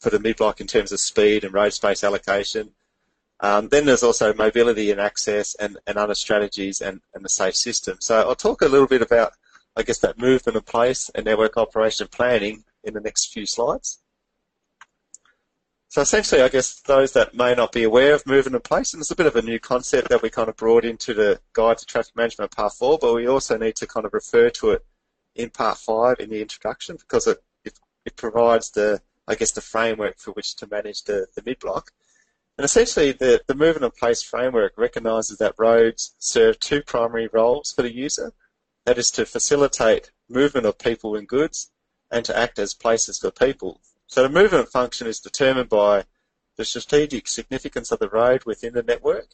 for 0.00 0.10
the 0.10 0.18
mid-block 0.18 0.60
in 0.60 0.66
terms 0.66 0.92
of 0.92 1.00
speed 1.00 1.44
and 1.44 1.54
road 1.54 1.72
space 1.72 2.02
allocation. 2.02 2.70
Um, 3.40 3.68
then 3.68 3.86
there's 3.86 4.02
also 4.02 4.34
mobility 4.34 4.90
and 4.90 5.00
access 5.00 5.54
and, 5.54 5.78
and 5.86 5.96
other 5.96 6.14
strategies 6.14 6.80
and, 6.80 7.00
and 7.14 7.24
the 7.24 7.28
safe 7.28 7.56
system. 7.56 7.98
So 8.00 8.20
I'll 8.20 8.34
talk 8.34 8.62
a 8.62 8.68
little 8.68 8.86
bit 8.86 9.02
about, 9.02 9.32
I 9.76 9.82
guess, 9.82 9.98
that 10.00 10.18
movement 10.18 10.56
of 10.56 10.66
place 10.66 11.10
and 11.14 11.24
network 11.24 11.56
operation 11.56 12.08
planning 12.10 12.64
in 12.84 12.94
the 12.94 13.00
next 13.00 13.32
few 13.32 13.46
slides. 13.46 14.00
So 15.88 16.00
essentially, 16.00 16.42
I 16.42 16.48
guess 16.48 16.80
those 16.82 17.12
that 17.14 17.34
may 17.34 17.52
not 17.52 17.72
be 17.72 17.82
aware 17.82 18.14
of 18.14 18.24
moving 18.24 18.54
in 18.54 18.60
place, 18.60 18.94
and 18.94 19.00
it's 19.00 19.10
a 19.10 19.16
bit 19.16 19.26
of 19.26 19.34
a 19.34 19.42
new 19.42 19.58
concept 19.58 20.08
that 20.10 20.22
we 20.22 20.30
kind 20.30 20.48
of 20.48 20.56
brought 20.56 20.84
into 20.84 21.14
the 21.14 21.40
Guide 21.52 21.78
to 21.78 21.86
Traffic 21.86 22.14
Management 22.14 22.52
Part 22.52 22.74
4, 22.74 22.98
but 23.00 23.12
we 23.12 23.26
also 23.26 23.58
need 23.58 23.74
to 23.76 23.88
kind 23.88 24.06
of 24.06 24.14
refer 24.14 24.50
to 24.50 24.70
it 24.70 24.84
in 25.34 25.50
Part 25.50 25.78
5 25.78 26.20
in 26.20 26.30
the 26.30 26.40
introduction 26.40 26.96
because 26.96 27.26
it, 27.26 27.42
it, 27.64 27.80
it 28.04 28.14
provides 28.14 28.70
the, 28.70 29.02
I 29.28 29.34
guess, 29.34 29.52
the 29.52 29.60
framework 29.60 30.18
for 30.18 30.32
which 30.32 30.56
to 30.56 30.66
manage 30.66 31.04
the, 31.04 31.26
the 31.34 31.42
mid-block. 31.44 31.92
And 32.58 32.64
essentially, 32.64 33.12
the, 33.12 33.42
the 33.46 33.54
movement 33.54 33.84
and 33.84 33.94
place 33.94 34.22
framework 34.22 34.74
recognises 34.76 35.38
that 35.38 35.54
roads 35.58 36.14
serve 36.18 36.58
two 36.58 36.82
primary 36.82 37.28
roles 37.32 37.72
for 37.72 37.82
the 37.82 37.94
user. 37.94 38.32
That 38.86 38.98
is 38.98 39.10
to 39.12 39.26
facilitate 39.26 40.10
movement 40.28 40.66
of 40.66 40.78
people 40.78 41.14
and 41.14 41.28
goods 41.28 41.70
and 42.10 42.24
to 42.24 42.36
act 42.36 42.58
as 42.58 42.74
places 42.74 43.18
for 43.18 43.30
people. 43.30 43.80
So 44.06 44.22
the 44.22 44.28
movement 44.28 44.68
function 44.68 45.06
is 45.06 45.20
determined 45.20 45.68
by 45.68 46.04
the 46.56 46.64
strategic 46.64 47.28
significance 47.28 47.92
of 47.92 48.00
the 48.00 48.08
road 48.08 48.44
within 48.44 48.74
the 48.74 48.82
network, 48.82 49.28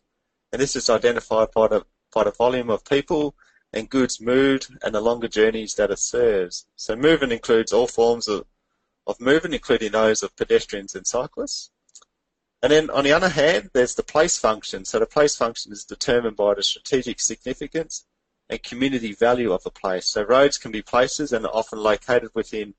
and 0.53 0.61
this 0.61 0.77
is 0.77 0.91
identified 0.91 1.49
by 1.53 1.69
the, 1.69 1.87
by 2.13 2.25
the 2.25 2.31
volume 2.31 2.71
of 2.71 2.85
people 2.85 3.35
and 3.73 3.91
goods 3.91 4.21
moved 4.21 4.69
and 4.83 4.95
the 4.95 5.01
longer 5.01 5.29
journeys 5.29 5.75
that 5.75 5.91
it 5.91 5.99
serves. 5.99 6.67
So 6.77 6.95
movement 6.95 7.33
includes 7.33 7.73
all 7.73 7.87
forms 7.87 8.29
of, 8.29 8.45
of 9.07 9.21
movement, 9.21 9.55
including 9.55 9.93
those 9.93 10.23
of 10.23 10.37
pedestrians 10.37 10.95
and 10.95 11.07
cyclists. 11.07 11.71
And 12.63 12.73
then 12.73 12.91
on 12.91 13.05
the 13.05 13.13
other 13.13 13.29
hand, 13.29 13.71
there's 13.73 13.95
the 13.95 14.03
place 14.03 14.39
function. 14.39 14.85
So 14.85 14.99
the 14.99 15.07
place 15.07 15.37
function 15.37 15.73
is 15.73 15.85
determined 15.85 16.37
by 16.37 16.55
the 16.55 16.63
strategic 16.63 17.21
significance 17.21 18.07
and 18.49 18.63
community 18.63 19.13
value 19.13 19.53
of 19.53 19.63
a 19.67 19.71
place. 19.71 20.07
So 20.07 20.23
roads 20.23 20.59
can 20.59 20.73
be 20.73 20.83
places 20.83 21.33
and 21.33 21.45
are 21.45 21.55
often 21.55 21.79
located 21.79 22.31
within 22.35 22.75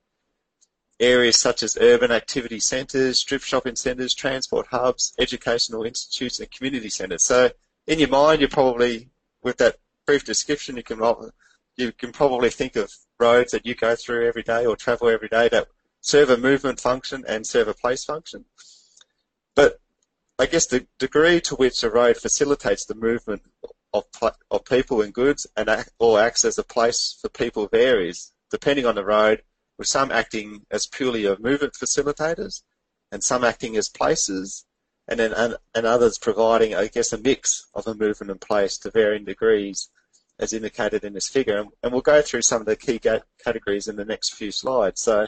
areas 0.99 1.37
such 1.37 1.61
as 1.61 1.77
urban 1.79 2.11
activity 2.11 2.59
centres, 2.59 3.19
strip 3.19 3.43
shopping 3.43 3.75
centres, 3.75 4.13
transport 4.13 4.67
hubs, 4.67 5.13
educational 5.19 5.83
institutes, 5.83 6.39
and 6.39 6.49
community 6.51 6.89
centres. 6.89 7.23
So 7.23 7.51
in 7.85 7.99
your 7.99 8.09
mind, 8.09 8.41
you're 8.41 8.49
probably, 8.49 9.09
with 9.43 9.57
that 9.57 9.77
brief 10.05 10.25
description, 10.25 10.77
you 10.77 10.83
can 10.83 10.99
you 11.75 11.91
can 11.91 12.11
probably 12.11 12.49
think 12.49 12.75
of 12.75 12.91
roads 13.19 13.51
that 13.51 13.65
you 13.65 13.75
go 13.75 13.95
through 13.95 14.27
every 14.27 14.41
day 14.41 14.65
or 14.65 14.75
travel 14.75 15.09
every 15.09 15.27
day 15.27 15.47
that 15.49 15.67
serve 16.07 16.29
a 16.29 16.37
movement 16.37 16.79
function 16.79 17.25
and 17.27 17.45
serve 17.45 17.67
a 17.67 17.73
place 17.73 18.05
function. 18.05 18.45
But 19.55 19.81
I 20.39 20.45
guess 20.45 20.65
the 20.65 20.87
degree 20.99 21.41
to 21.41 21.55
which 21.55 21.83
a 21.83 21.89
road 21.89 22.15
facilitates 22.15 22.85
the 22.85 22.95
movement 22.95 23.41
of, 23.93 24.05
of 24.49 24.63
people 24.63 25.01
and 25.01 25.13
goods 25.13 25.45
and 25.57 25.69
or 25.99 26.21
acts 26.21 26.45
as 26.45 26.57
a 26.57 26.63
place 26.63 27.17
for 27.21 27.27
people 27.29 27.67
varies 27.67 28.31
depending 28.49 28.85
on 28.85 28.95
the 28.95 29.03
road 29.03 29.41
with 29.77 29.87
some 29.87 30.09
acting 30.09 30.65
as 30.71 30.87
purely 30.87 31.25
a 31.25 31.37
movement 31.39 31.73
facilitators 31.73 32.63
and 33.11 33.21
some 33.21 33.43
acting 33.43 33.75
as 33.75 33.89
places, 33.89 34.65
and 35.09 35.19
then 35.19 35.33
and, 35.33 35.55
and 35.75 35.85
others 35.85 36.17
providing, 36.17 36.73
I 36.73 36.87
guess, 36.87 37.11
a 37.13 37.17
mix 37.17 37.67
of 37.73 37.85
a 37.85 37.93
movement 37.93 38.31
and 38.31 38.41
place 38.41 38.77
to 38.79 38.91
varying 38.91 39.25
degrees, 39.25 39.89
as 40.39 40.53
indicated 40.53 41.03
in 41.03 41.13
this 41.13 41.27
figure. 41.27 41.57
And, 41.57 41.69
and 41.83 41.91
we'll 41.91 42.01
go 42.01 42.21
through 42.21 42.41
some 42.43 42.61
of 42.61 42.67
the 42.67 42.75
key 42.75 42.99
categories 43.43 43.87
in 43.87 43.95
the 43.95 44.05
next 44.05 44.33
few 44.33 44.51
slides. 44.51 45.01
So, 45.01 45.27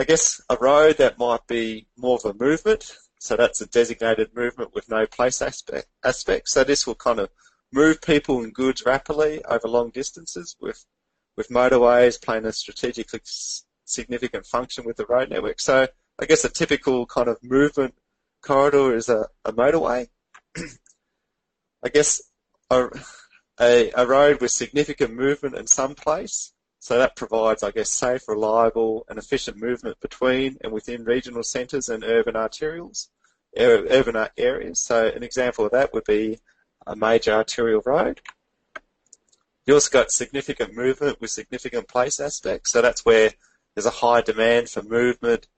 I 0.00 0.04
guess 0.04 0.40
a 0.48 0.56
road 0.56 0.96
that 0.96 1.18
might 1.18 1.46
be 1.46 1.86
more 1.98 2.16
of 2.16 2.24
a 2.24 2.32
movement, 2.32 2.96
so 3.18 3.36
that's 3.36 3.60
a 3.60 3.66
designated 3.66 4.34
movement 4.34 4.74
with 4.74 4.88
no 4.88 5.04
place 5.04 5.42
aspect. 5.42 5.88
aspect. 6.02 6.48
So 6.48 6.64
this 6.64 6.86
will 6.86 6.94
kind 6.94 7.18
of 7.18 7.28
move 7.70 8.00
people 8.00 8.42
and 8.42 8.54
goods 8.54 8.82
rapidly 8.86 9.44
over 9.44 9.68
long 9.68 9.90
distances 9.90 10.56
with 10.58 10.86
with 11.36 11.50
motorways 11.50 12.18
playing 12.18 12.46
a 12.46 12.52
strategically 12.52 13.20
significant 13.84 14.46
function 14.46 14.86
with 14.86 14.96
the 14.96 15.04
road 15.04 15.28
network. 15.28 15.60
So 15.60 15.86
I 16.18 16.24
guess 16.24 16.46
a 16.46 16.48
typical 16.48 17.04
kind 17.04 17.28
of 17.28 17.36
movement 17.42 17.94
corridor 18.40 18.94
is 18.94 19.10
a, 19.10 19.26
a 19.44 19.52
motorway. 19.52 20.08
I 20.56 21.90
guess 21.92 22.22
a, 22.70 22.88
a, 23.60 23.90
a, 23.94 24.06
road 24.06 24.40
with 24.40 24.50
significant 24.50 25.12
movement 25.12 25.56
in 25.56 25.66
some 25.66 25.94
place. 25.94 26.54
So 26.82 26.96
that 26.96 27.14
provides, 27.14 27.62
I 27.62 27.70
guess, 27.70 27.90
safe, 27.90 28.26
reliable 28.26 29.04
and 29.08 29.18
efficient 29.18 29.58
movement 29.58 30.00
between 30.00 30.56
and 30.62 30.72
within 30.72 31.04
regional 31.04 31.42
centres 31.42 31.90
and 31.90 32.02
urban 32.02 32.34
arterials, 32.34 33.08
urban 33.56 34.28
areas. 34.38 34.80
So 34.80 35.06
an 35.06 35.22
example 35.22 35.66
of 35.66 35.72
that 35.72 35.92
would 35.92 36.04
be 36.04 36.40
a 36.86 36.96
major 36.96 37.32
arterial 37.32 37.82
road. 37.84 38.22
You 39.66 39.74
also 39.74 39.90
got 39.90 40.10
significant 40.10 40.74
movement 40.74 41.20
with 41.20 41.30
significant 41.30 41.86
place 41.86 42.18
aspects. 42.18 42.72
So 42.72 42.80
that's 42.80 43.04
where 43.04 43.30
there's 43.74 43.84
a 43.86 43.90
high 43.90 44.22
demand 44.22 44.70
for 44.70 44.82
movement 44.82 45.48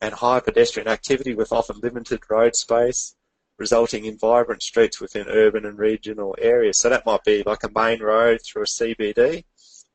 and 0.00 0.14
high 0.14 0.40
pedestrian 0.40 0.88
activity 0.88 1.34
with 1.34 1.52
often 1.52 1.78
limited 1.80 2.22
road 2.30 2.56
space, 2.56 3.14
resulting 3.58 4.06
in 4.06 4.16
vibrant 4.16 4.62
streets 4.62 4.98
within 4.98 5.28
urban 5.28 5.66
and 5.66 5.78
regional 5.78 6.34
areas. 6.38 6.78
So 6.78 6.88
that 6.88 7.04
might 7.04 7.22
be 7.22 7.42
like 7.44 7.64
a 7.64 7.70
main 7.78 8.00
road 8.00 8.40
through 8.42 8.62
a 8.62 8.64
CBD, 8.64 9.44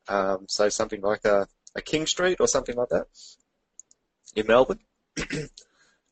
um, 0.08 0.46
so 0.48 0.70
something 0.70 1.02
like 1.02 1.26
a, 1.26 1.48
a 1.76 1.82
King 1.82 2.06
Street 2.06 2.38
or 2.40 2.48
something 2.48 2.76
like 2.76 2.90
that 2.90 3.08
in 4.36 4.48
Melbourne. 4.48 4.80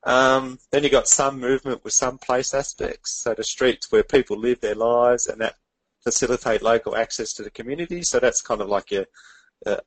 um, 0.03 0.59
then 0.71 0.83
you've 0.83 0.91
got 0.91 1.07
some 1.07 1.39
movement 1.39 1.83
with 1.83 1.93
some 1.93 2.17
place 2.17 2.53
aspects, 2.53 3.11
so 3.11 3.33
the 3.33 3.43
streets 3.43 3.91
where 3.91 4.03
people 4.03 4.37
live 4.37 4.61
their 4.61 4.75
lives 4.75 5.27
and 5.27 5.41
that 5.41 5.55
facilitate 6.03 6.61
local 6.61 6.95
access 6.95 7.33
to 7.33 7.43
the 7.43 7.51
community. 7.51 8.03
So 8.03 8.19
that's 8.19 8.41
kind 8.41 8.61
of 8.61 8.67
like 8.67 8.91
a, 8.91 9.05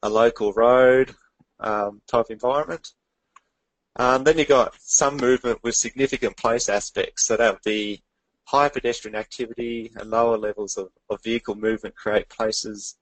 a 0.03 0.09
local 0.09 0.53
road 0.53 1.15
um, 1.61 2.01
type 2.07 2.27
environment. 2.31 2.93
Um, 3.99 4.25
then 4.25 4.39
you've 4.39 4.49
got 4.49 4.75
some 4.81 5.17
movement 5.17 5.61
with 5.63 5.75
significant 5.75 6.37
place 6.37 6.69
aspects. 6.69 7.27
So 7.27 7.37
that 7.37 7.55
would 7.55 7.63
be 7.63 8.03
high 8.45 8.69
pedestrian 8.69 9.17
activity 9.17 9.91
and 9.97 10.11
lower 10.11 10.39
levels 10.39 10.77
of, 10.77 10.89
of 11.11 11.23
vehicle 11.23 11.55
movement 11.55 11.97
create 11.97 12.29
places 12.29 12.97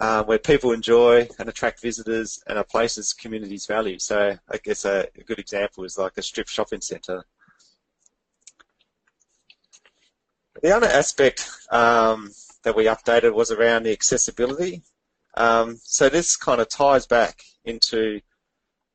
uh, 0.00 0.24
where 0.24 0.38
people 0.38 0.72
enjoy 0.72 1.28
and 1.38 1.48
attract 1.48 1.80
visitors 1.80 2.42
and 2.46 2.58
are 2.58 2.64
places 2.64 3.12
communities 3.12 3.66
value. 3.66 3.98
So 3.98 4.36
I 4.50 4.56
guess 4.62 4.84
a, 4.84 5.06
a 5.16 5.22
good 5.24 5.38
example 5.38 5.84
is 5.84 5.98
like 5.98 6.12
a 6.16 6.22
strip 6.22 6.48
shopping 6.48 6.80
centre 6.80 7.24
The 10.62 10.74
other 10.74 10.86
aspect 10.86 11.50
um, 11.70 12.30
that 12.62 12.74
we 12.74 12.84
updated 12.84 13.34
was 13.34 13.50
around 13.50 13.82
the 13.82 13.92
accessibility. 13.92 14.82
Um, 15.36 15.78
so 15.82 16.08
this 16.08 16.36
kind 16.36 16.60
of 16.60 16.68
ties 16.68 17.06
back 17.06 17.42
into, 17.64 18.20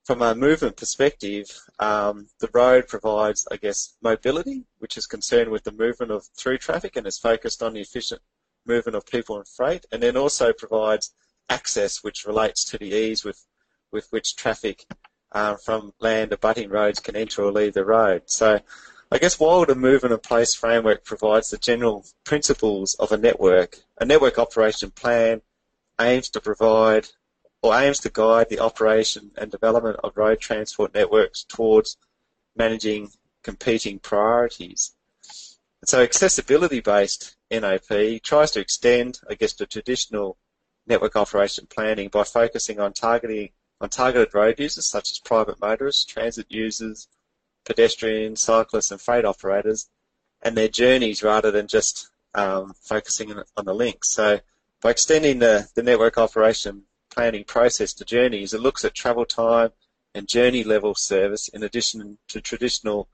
from 0.04 0.22
a 0.22 0.34
movement 0.34 0.78
perspective, 0.78 1.46
um, 1.78 2.28
the 2.40 2.50
road 2.54 2.88
provides, 2.88 3.48
I 3.52 3.58
guess, 3.58 3.96
mobility, 4.02 4.64
which 4.80 4.98
is 4.98 5.06
concerned 5.06 5.52
with 5.52 5.64
the 5.64 5.72
movement 5.72 6.12
of 6.12 6.26
through 6.36 6.60
traffic 6.60 6.96
and 6.96 7.06
is 7.06 7.20
focused 7.20 7.62
on 7.62 7.74
the 7.74 7.82
efficient 7.82 8.22
movement 8.66 8.96
of 8.96 9.06
people 9.06 9.38
and 9.38 9.48
freight, 9.48 9.86
and 9.92 10.04
then 10.04 10.18
also 10.18 10.54
provides 10.54 11.14
access, 11.50 12.04
which 12.04 12.26
relates 12.26 12.64
to 12.66 12.78
the 12.78 12.94
ease 12.94 13.24
with, 13.24 13.46
with 13.92 14.08
which 14.12 14.36
traffic 14.36 14.86
uh, 15.32 15.56
from 15.64 15.94
land 16.00 16.32
abutting 16.32 16.70
roads 16.70 17.00
can 17.00 17.16
enter 17.16 17.44
or 17.44 17.52
leave 17.52 17.74
the 17.74 17.86
road. 17.86 18.24
So 18.26 18.60
I 19.12 19.18
guess 19.18 19.40
while 19.40 19.66
the 19.66 19.76
movement 19.76 20.14
in 20.14 20.20
place 20.20 20.54
framework 20.54 21.04
provides 21.04 21.50
the 21.50 21.58
general 21.58 22.06
principles 22.26 22.94
of 22.96 23.12
a 23.12 23.18
network, 23.18 23.80
a 24.00 24.06
network 24.06 24.38
operation 24.38 24.92
plan 24.92 25.42
aims 26.00 26.30
to 26.30 26.42
provide 26.42 27.08
or 27.62 27.76
aims 27.76 28.00
to 28.00 28.10
guide 28.10 28.48
the 28.50 28.60
operation 28.60 29.32
and 29.36 29.52
development 29.52 29.98
of 30.04 30.16
road 30.16 30.40
transport 30.40 30.94
networks 30.94 31.44
towards 31.44 31.98
managing 32.56 33.10
competing 33.44 34.00
priorities. 34.00 34.94
And 35.82 35.90
so 35.90 36.02
accessibility-based 36.02 37.36
NOP 37.52 38.22
tries 38.24 38.52
to 38.52 38.60
extend, 38.60 39.20
I 39.30 39.36
guess, 39.36 39.54
the 39.54 39.66
traditional 39.66 40.38
network 40.88 41.16
operation 41.16 41.68
planning 41.70 42.10
by 42.10 42.24
focusing 42.24 42.80
on 42.80 42.94
targeting 42.94 43.50
on 43.82 43.90
targeted 43.90 44.34
road 44.34 44.60
users 44.60 44.86
such 44.86 45.12
as 45.12 45.20
private 45.20 45.60
motorists, 45.62 46.04
transit 46.04 46.48
users, 46.50 47.08
pedestrians, 47.66 48.42
cyclists, 48.42 48.92
and 48.92 49.00
freight 49.00 49.26
operators 49.26 49.90
and 50.42 50.56
their 50.56 50.68
journeys 50.68 51.24
rather 51.24 51.52
than 51.52 51.68
just 51.68 52.10
um, 52.34 52.74
focusing 52.82 53.32
on 53.32 53.66
the 53.66 53.74
links. 53.74 54.10
So 54.10 54.40
by 54.82 54.92
extending 54.92 55.40
the, 55.40 55.68
the 55.76 55.84
network 55.84 56.18
operation 56.18 56.84
planning 57.10 57.44
process 57.44 57.94
to 57.94 58.06
journeys, 58.06 58.54
it 58.54 58.62
looks 58.62 58.86
at 58.86 58.94
travel 58.94 59.26
time 59.26 59.72
and 60.14 60.28
journey 60.28 60.64
level 60.64 60.96
service 60.96 61.48
in 61.50 61.64
addition 61.64 62.18
to 62.30 62.42
traditional 62.42 63.10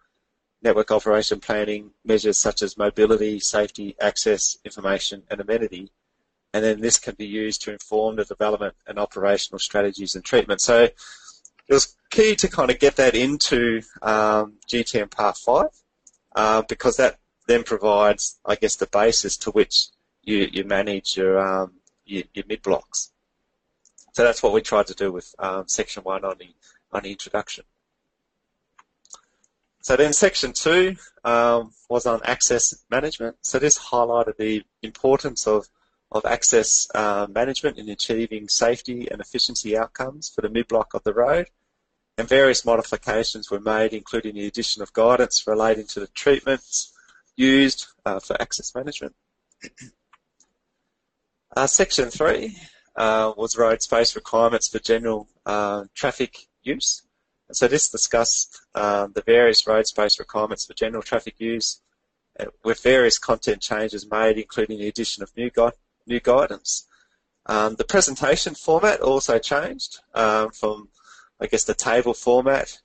network 0.61 0.91
operation 0.91 1.39
planning 1.39 1.91
measures 2.03 2.37
such 2.37 2.61
as 2.61 2.77
mobility, 2.77 3.39
safety, 3.39 3.95
access, 4.01 4.57
information, 4.65 5.23
and 5.29 5.39
amenity. 5.39 5.91
And 6.53 6.63
then 6.63 6.81
this 6.81 6.97
can 6.97 7.15
be 7.15 7.27
used 7.27 7.61
to 7.63 7.73
inform 7.73 8.15
the 8.15 8.25
development 8.25 8.75
and 8.87 8.97
operational 8.97 9.59
strategies 9.59 10.15
and 10.15 10.23
treatment. 10.23 10.61
So 10.61 10.83
it 10.83 10.93
was 11.73 11.95
key 12.09 12.35
to 12.35 12.47
kind 12.47 12.71
of 12.71 12.79
get 12.79 12.95
that 12.95 13.15
into 13.15 13.81
um, 14.01 14.53
GTM 14.71 15.11
Part 15.11 15.37
5 15.37 15.65
uh, 16.35 16.61
because 16.63 16.97
that 16.97 17.19
then 17.47 17.63
provides, 17.63 18.39
I 18.45 18.55
guess, 18.55 18.75
the 18.75 18.87
basis 18.87 19.37
to 19.37 19.51
which 19.51 19.87
you, 20.23 20.47
you 20.51 20.63
manage 20.63 21.17
your, 21.17 21.39
um, 21.39 21.73
your, 22.05 22.23
your 22.33 22.45
mid 22.47 22.61
blocks. 22.61 23.11
So 24.13 24.23
that's 24.23 24.41
what 24.41 24.53
we 24.53 24.61
tried 24.61 24.87
to 24.87 24.93
do 24.93 25.11
with 25.11 25.35
um, 25.39 25.67
Section 25.67 26.03
1 26.03 26.23
on 26.23 26.37
the, 26.39 26.47
on 26.91 27.03
the 27.03 27.11
introduction. 27.11 27.65
So 29.85 29.95
then 29.95 30.13
section 30.13 30.51
two 30.51 30.95
um, 31.23 31.69
was 31.91 32.07
on 32.07 32.19
access 32.23 32.73
management. 32.89 33.35
So 33.43 33.59
this 33.59 33.77
highlighted 33.77 34.35
the 34.37 34.63
importance 34.81 35.45
of, 35.45 35.67
of 36.11 36.25
access 36.25 36.87
uh, 36.95 37.27
management 37.29 37.77
in 37.77 37.87
achieving 37.89 38.49
safety 38.49 39.07
and 39.11 39.21
efficiency 39.21 39.77
outcomes 39.77 40.27
for 40.33 40.41
the 40.41 40.49
mid-block 40.49 40.95
of 40.95 41.03
the 41.03 41.13
road. 41.13 41.49
And 42.17 42.27
various 42.27 42.65
modifications 42.65 43.51
were 43.51 43.59
made, 43.59 43.93
including 43.93 44.33
the 44.33 44.47
addition 44.47 44.81
of 44.81 44.91
guidance 44.91 45.43
relating 45.45 45.85
to 45.89 45.99
the 45.99 46.07
treatments 46.07 46.91
used 47.35 47.85
uh, 48.07 48.19
for 48.19 48.41
access 48.41 48.73
management. 48.73 49.13
uh, 51.55 51.67
section 51.67 52.09
three 52.09 52.57
uh, 52.95 53.33
was 53.37 53.55
road 53.55 53.83
space 53.83 54.15
requirements 54.15 54.67
for 54.67 54.79
general 54.79 55.27
uh, 55.45 55.83
traffic 55.93 56.47
use. 56.63 57.04
And 57.47 57.55
so 57.55 57.67
this 57.67 57.89
discussed 57.89 58.61
um, 58.73 59.11
the 59.13 59.21
various 59.21 59.67
road 59.67 59.87
space 59.87 60.19
requirements 60.19 60.65
for 60.65 60.73
general 60.73 61.03
traffic 61.03 61.35
use 61.37 61.81
uh, 62.39 62.45
with 62.63 62.81
various 62.81 63.19
content 63.19 63.61
changes 63.61 64.09
made, 64.09 64.37
including 64.37 64.79
the 64.79 64.87
addition 64.87 65.23
of 65.23 65.35
new, 65.37 65.49
gu 65.49 65.71
new 66.07 66.19
guidance. 66.19 66.87
Um, 67.45 67.75
the 67.75 67.83
presentation 67.83 68.55
format 68.55 69.01
also 69.01 69.37
changed 69.37 69.99
um, 70.15 70.49
from, 70.51 70.89
I 71.39 71.45
guess, 71.45 71.63
the 71.63 71.75
table 71.75 72.13
format 72.13 72.79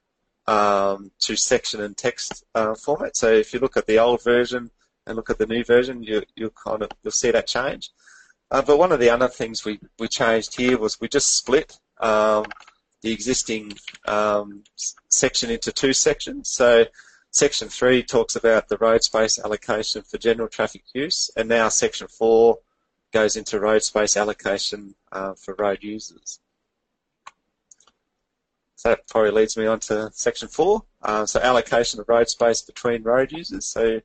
um, 0.46 1.10
to 1.20 1.36
section 1.36 1.80
and 1.80 1.96
text 1.96 2.44
uh, 2.54 2.74
format. 2.74 3.16
So 3.16 3.32
if 3.32 3.54
you 3.54 3.60
look 3.60 3.76
at 3.76 3.86
the 3.86 3.98
old 3.98 4.22
version 4.22 4.70
and 5.06 5.16
look 5.16 5.30
at 5.30 5.38
the 5.38 5.46
new 5.46 5.64
version, 5.64 6.02
you, 6.02 6.22
will 6.38 6.50
kind 6.50 6.82
of 6.82 6.90
you'll 7.02 7.12
see 7.12 7.30
that 7.30 7.46
change. 7.46 7.90
Uh, 8.50 8.60
but 8.60 8.78
one 8.78 8.92
of 8.92 9.00
the 9.00 9.10
other 9.10 9.28
things 9.28 9.64
we, 9.64 9.78
we 9.98 10.08
changed 10.08 10.56
here 10.56 10.76
was 10.76 11.00
we 11.00 11.08
just 11.08 11.36
split 11.36 11.78
um, 12.00 12.44
the 13.02 13.12
existing 13.12 13.72
um, 14.06 14.64
section 15.08 15.50
into 15.50 15.72
two 15.72 15.92
sections. 15.92 16.48
So 16.50 16.86
section 17.30 17.68
three 17.68 18.02
talks 18.02 18.36
about 18.36 18.68
the 18.68 18.76
road 18.78 19.02
space 19.02 19.38
allocation 19.38 20.02
for 20.02 20.18
general 20.18 20.48
traffic 20.48 20.82
use, 20.92 21.30
and 21.36 21.48
now 21.48 21.68
section 21.68 22.08
four 22.08 22.58
goes 23.12 23.36
into 23.36 23.58
road 23.58 23.82
space 23.82 24.16
allocation 24.16 24.94
uh, 25.12 25.34
for 25.34 25.54
road 25.54 25.78
users. 25.82 26.40
So 28.76 28.90
that 28.90 29.08
probably 29.08 29.32
leads 29.32 29.56
me 29.56 29.66
on 29.66 29.80
to 29.80 30.10
section 30.12 30.48
four. 30.48 30.84
Uh, 31.02 31.26
so 31.26 31.40
allocation 31.40 32.00
of 32.00 32.08
road 32.08 32.28
space 32.28 32.62
between 32.62 33.02
road 33.02 33.32
users. 33.32 33.66
So 33.66 34.00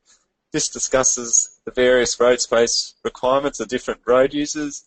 this 0.51 0.69
discusses 0.69 1.59
the 1.65 1.71
various 1.71 2.19
road 2.19 2.41
space 2.41 2.95
requirements 3.03 3.59
of 3.59 3.67
different 3.67 4.01
road 4.05 4.33
users 4.33 4.85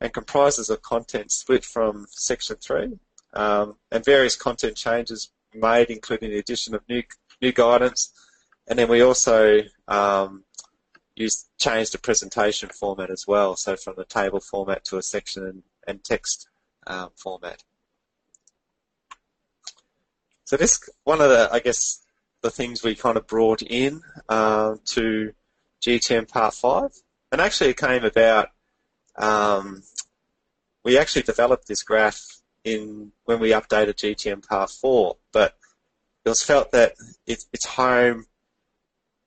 and 0.00 0.12
comprises 0.12 0.70
of 0.70 0.82
content 0.82 1.30
split 1.30 1.64
from 1.64 2.06
section 2.10 2.56
three 2.56 2.98
um, 3.32 3.76
and 3.90 4.04
various 4.04 4.36
content 4.36 4.76
changes 4.76 5.30
made, 5.54 5.90
including 5.90 6.30
the 6.30 6.38
addition 6.38 6.74
of 6.74 6.82
new 6.88 7.02
new 7.40 7.52
guidance, 7.52 8.12
and 8.68 8.78
then 8.78 8.88
we 8.88 9.02
also 9.02 9.62
um, 9.88 10.44
used 11.16 11.48
changed 11.58 11.92
the 11.92 11.98
presentation 11.98 12.68
format 12.68 13.10
as 13.10 13.26
well, 13.26 13.56
so 13.56 13.76
from 13.76 13.94
the 13.96 14.04
table 14.04 14.40
format 14.40 14.84
to 14.84 14.98
a 14.98 15.02
section 15.02 15.46
and, 15.46 15.62
and 15.86 16.04
text 16.04 16.48
um, 16.86 17.10
format. 17.16 17.62
So 20.44 20.56
this 20.56 20.80
one 21.04 21.20
of 21.20 21.30
the 21.30 21.48
I 21.52 21.60
guess 21.60 22.02
the 22.42 22.50
things 22.50 22.82
we 22.82 22.94
kind 22.94 23.16
of 23.16 23.26
brought 23.26 23.62
in 23.62 24.02
uh, 24.28 24.76
to 24.86 25.32
GTM 25.80 26.28
Part 26.28 26.54
Five, 26.54 26.90
and 27.30 27.40
actually 27.40 27.70
it 27.70 27.76
came 27.78 28.04
about. 28.04 28.48
Um, 29.16 29.82
we 30.84 30.98
actually 30.98 31.22
developed 31.22 31.68
this 31.68 31.82
graph 31.82 32.31
in 32.64 33.12
when 33.24 33.40
we 33.40 33.50
updated 33.50 33.94
GTM 33.94 34.46
Part 34.46 34.70
4, 34.70 35.16
but 35.32 35.56
it 36.24 36.28
was 36.28 36.42
felt 36.42 36.70
that 36.72 36.94
it, 37.26 37.44
its 37.52 37.66
home 37.66 38.26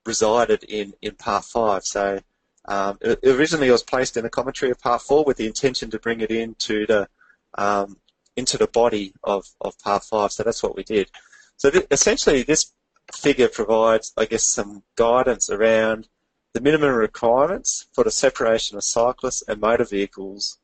resided 0.04 0.64
in, 0.64 0.94
in 1.02 1.14
Part 1.16 1.44
5. 1.44 1.82
So 1.84 2.20
um, 2.66 2.98
it, 3.00 3.18
originally 3.24 3.68
it 3.68 3.72
was 3.72 3.82
placed 3.82 4.16
in 4.16 4.24
the 4.24 4.30
commentary 4.30 4.70
of 4.70 4.80
Part 4.80 5.02
4 5.02 5.24
with 5.24 5.36
the 5.36 5.46
intention 5.46 5.90
to 5.90 5.98
bring 5.98 6.20
it 6.20 6.30
into 6.30 6.86
the 6.86 7.08
um, 7.54 7.98
into 8.36 8.58
the 8.58 8.66
body 8.66 9.14
of, 9.24 9.46
of 9.62 9.78
Part 9.78 10.04
5. 10.04 10.30
So 10.30 10.42
that's 10.42 10.62
what 10.62 10.76
we 10.76 10.84
did. 10.84 11.10
So 11.56 11.70
th- 11.70 11.86
essentially 11.90 12.42
this 12.42 12.72
figure 13.14 13.48
provides, 13.48 14.12
I 14.16 14.26
guess, 14.26 14.44
some 14.44 14.82
guidance 14.94 15.48
around 15.48 16.08
the 16.52 16.60
minimum 16.60 16.94
requirements 16.94 17.86
for 17.92 18.04
the 18.04 18.10
separation 18.10 18.76
of 18.76 18.84
cyclists 18.84 19.42
and 19.48 19.60
motor 19.60 19.84
vehicles 19.84 20.58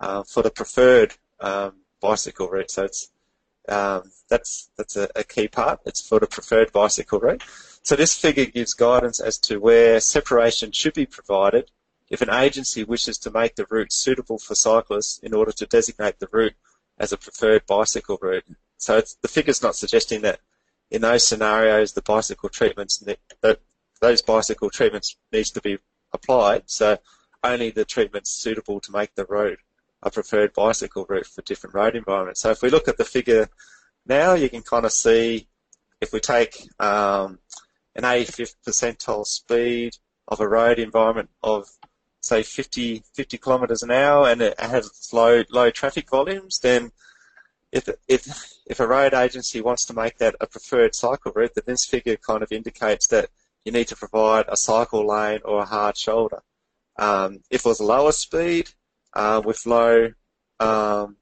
uh, 0.00 0.24
for 0.24 0.42
the 0.42 0.50
preferred 0.50 1.14
um, 1.40 1.81
bicycle 2.02 2.48
route. 2.48 2.70
So 2.70 2.84
it's 2.84 3.10
um, 3.68 4.10
that's 4.28 4.70
that's 4.76 4.96
a, 4.96 5.08
a, 5.14 5.22
key 5.22 5.46
part. 5.46 5.80
It's 5.86 6.06
for 6.06 6.18
the 6.18 6.26
preferred 6.26 6.72
bicycle 6.72 7.20
route. 7.20 7.44
So 7.82 7.94
this 7.94 8.14
figure 8.14 8.46
gives 8.46 8.74
guidance 8.74 9.20
as 9.20 9.38
to 9.38 9.58
where 9.58 10.00
separation 10.00 10.72
should 10.72 10.94
be 10.94 11.06
provided 11.06 11.70
if 12.10 12.20
an 12.20 12.30
agency 12.30 12.84
wishes 12.84 13.18
to 13.18 13.30
make 13.30 13.54
the 13.54 13.66
route 13.70 13.92
suitable 13.92 14.38
for 14.38 14.54
cyclists 14.54 15.18
in 15.18 15.32
order 15.32 15.52
to 15.52 15.66
designate 15.66 16.18
the 16.18 16.28
route 16.32 16.54
as 16.98 17.12
a 17.12 17.16
preferred 17.16 17.64
bicycle 17.66 18.18
route. 18.20 18.44
So 18.78 19.00
the 19.22 19.28
figure's 19.28 19.62
not 19.62 19.76
suggesting 19.76 20.22
that 20.22 20.40
in 20.90 21.02
those 21.02 21.26
scenarios 21.26 21.92
the 21.92 22.02
bicycle 22.02 22.48
treatments 22.48 22.98
that 22.98 23.60
those 24.00 24.22
bicycle 24.22 24.70
treatments 24.70 25.16
needs 25.32 25.52
to 25.52 25.60
be 25.60 25.78
applied. 26.12 26.64
So 26.66 26.98
only 27.44 27.70
the 27.70 27.84
treatments 27.84 28.30
suitable 28.30 28.80
to 28.80 28.92
make 28.92 29.14
the 29.14 29.24
road 29.24 29.58
a 30.02 30.10
preferred 30.10 30.52
bicycle 30.52 31.06
route 31.08 31.26
for 31.26 31.42
different 31.42 31.74
road 31.74 31.96
environments. 31.96 32.40
So 32.40 32.50
if 32.50 32.62
we 32.62 32.70
look 32.70 32.88
at 32.88 32.98
the 32.98 33.04
figure 33.04 33.48
now, 34.06 34.34
you 34.34 34.48
can 34.48 34.62
kind 34.62 34.84
of 34.84 34.92
see 34.92 35.46
if 36.00 36.12
we 36.12 36.20
take 36.20 36.68
um, 36.80 37.38
an 37.94 38.02
85th 38.02 38.56
percentile 38.66 39.26
speed 39.26 39.92
of 40.28 40.40
a 40.40 40.48
road 40.48 40.78
environment 40.78 41.30
of 41.42 41.68
say 42.20 42.42
50, 42.42 43.02
50 43.14 43.38
kilometres 43.38 43.82
an 43.82 43.90
hour 43.90 44.28
and 44.28 44.40
it 44.42 44.58
has 44.58 45.08
low, 45.12 45.42
low 45.50 45.70
traffic 45.70 46.08
volumes, 46.08 46.58
then 46.62 46.90
if, 47.72 47.88
if, 48.06 48.52
if 48.66 48.80
a 48.80 48.86
road 48.86 49.14
agency 49.14 49.60
wants 49.60 49.84
to 49.86 49.94
make 49.94 50.18
that 50.18 50.36
a 50.40 50.46
preferred 50.46 50.94
cycle 50.94 51.32
route, 51.34 51.54
then 51.54 51.64
this 51.66 51.86
figure 51.86 52.16
kind 52.16 52.42
of 52.42 52.52
indicates 52.52 53.08
that 53.08 53.28
you 53.64 53.72
need 53.72 53.88
to 53.88 53.96
provide 53.96 54.44
a 54.48 54.56
cycle 54.56 55.06
lane 55.06 55.40
or 55.44 55.60
a 55.60 55.64
hard 55.66 55.96
shoulder. 55.96 56.42
Um, 56.98 57.40
if 57.50 57.64
it 57.64 57.68
was 57.68 57.80
a 57.80 57.84
lower 57.84 58.12
speed, 58.12 58.70
uh, 59.14 59.42
with 59.44 59.66
low 59.66 60.12
um, 60.60 61.16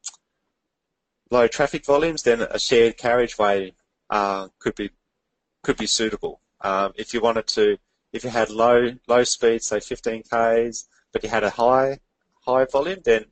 low 1.31 1.47
traffic 1.47 1.85
volumes, 1.85 2.23
then 2.23 2.43
a 2.43 2.59
shared 2.59 2.97
carriageway 2.97 3.75
uh, 4.11 4.49
could 4.59 4.75
be 4.75 4.91
could 5.63 5.77
be 5.77 5.87
suitable. 5.87 6.41
Um, 6.63 6.93
if 6.97 7.15
you 7.15 7.21
wanted 7.21 7.47
to, 7.49 7.79
if 8.13 8.25
you 8.25 8.31
had 8.31 8.51
low 8.51 8.93
low 9.09 9.25
speed, 9.25 9.63
say 9.63 9.81
15 9.81 10.25
k's, 10.31 10.89
but 11.13 11.23
you 11.23 11.29
had 11.29 11.45
a 11.45 11.51
high 11.51 11.99
high 12.45 12.67
volume, 12.67 13.01
then 13.05 13.27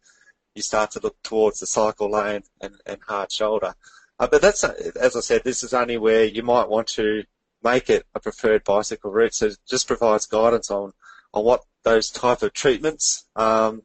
you 0.55 0.63
start 0.63 0.91
to 0.93 1.01
look 1.01 1.17
towards 1.23 1.61
the 1.61 1.67
cycle 1.67 2.11
lane 2.11 2.43
and, 2.61 2.75
and 2.87 2.99
hard 3.07 3.31
shoulder. 3.31 3.75
Uh, 4.19 4.27
but 4.27 4.43
that's, 4.43 4.65
as 4.65 5.15
I 5.15 5.21
said, 5.21 5.45
this 5.45 5.63
is 5.63 5.73
only 5.73 5.97
where 5.97 6.25
you 6.25 6.43
might 6.43 6.69
want 6.69 6.89
to 6.89 7.23
make 7.63 7.89
it 7.89 8.05
a 8.15 8.21
preferred 8.21 8.65
bicycle 8.65 9.13
route. 9.13 9.35
So 9.35 9.47
it 9.47 9.59
just 9.69 9.87
provides 9.87 10.27
guidance 10.27 10.71
on, 10.71 10.93
on 11.33 11.45
what 11.45 11.65
those 11.85 12.11
type 12.11 12.43
of 12.43 12.53
treatments 12.53 13.27
um, 13.37 13.83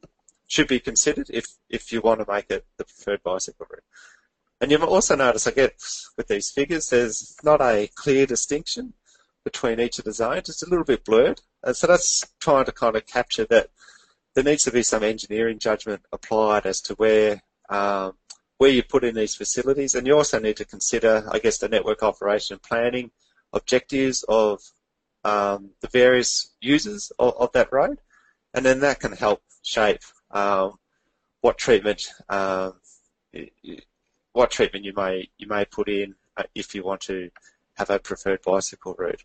should 0.54 0.68
be 0.68 0.80
considered 0.80 1.28
if, 1.34 1.48
if 1.68 1.92
you 1.92 2.00
want 2.00 2.20
to 2.20 2.32
make 2.32 2.46
it 2.52 2.64
the 2.78 2.86
preferred 2.86 3.24
bicycle 3.24 3.66
route. 3.72 3.84
And 4.62 4.72
you 4.72 4.78
might 4.78 4.88
also 4.88 5.16
notice, 5.16 5.48
I 5.48 5.52
guess, 5.52 6.12
with 6.16 6.28
these 6.28 6.52
figures, 6.52 6.90
there's 6.90 7.36
not 7.44 7.60
a 7.60 7.90
clear 7.96 8.28
distinction 8.28 8.94
between 9.44 9.80
each 9.80 9.98
of 9.98 10.06
the 10.06 10.14
zones. 10.14 10.50
It's 10.50 10.62
a 10.62 10.70
little 10.70 10.86
bit 10.86 11.06
blurred. 11.06 11.42
And 11.64 11.76
so 11.76 11.88
that's 11.88 12.24
trying 12.40 12.66
to 12.66 12.72
kind 12.72 12.96
of 12.96 13.08
capture 13.08 13.46
that 13.46 13.72
there 14.36 14.44
needs 14.44 14.64
to 14.66 14.72
be 14.72 14.84
some 14.84 15.04
engineering 15.04 15.58
judgment 15.58 16.04
applied 16.12 16.68
as 16.68 16.82
to 16.82 16.94
where 16.94 17.42
um, 17.70 18.14
where 18.60 18.70
you 18.70 18.84
put 18.84 19.04
in 19.04 19.16
these 19.16 19.34
facilities. 19.34 19.96
And 19.96 20.06
you 20.06 20.16
also 20.16 20.40
need 20.40 20.58
to 20.58 20.66
consider, 20.66 21.28
I 21.32 21.40
guess, 21.40 21.58
the 21.58 21.68
network 21.68 22.04
operation 22.04 22.60
planning 22.60 23.10
objectives 23.54 24.24
of 24.30 24.62
um, 25.24 25.72
the 25.82 25.88
various 25.88 26.54
users 26.62 27.12
of, 27.18 27.34
of, 27.38 27.52
that 27.54 27.74
road. 27.74 27.98
And 28.54 28.64
then 28.64 28.82
that 28.82 29.00
can 29.00 29.14
help 29.14 29.42
shape 29.64 30.02
what 30.34 31.58
treatment 31.58 32.08
um, 32.30 32.74
what 34.34 34.52
treatment 34.52 34.84
you 34.84 34.94
may 34.96 35.30
you 35.38 35.48
may 35.48 35.66
put 35.66 35.88
in 35.88 36.16
uh, 36.38 36.44
if 36.56 36.76
you 36.76 36.84
want 36.84 37.02
to 37.02 37.30
have 37.76 37.90
a 37.90 38.00
preferred 38.00 38.42
bicycle 38.42 38.96
route. 38.98 39.24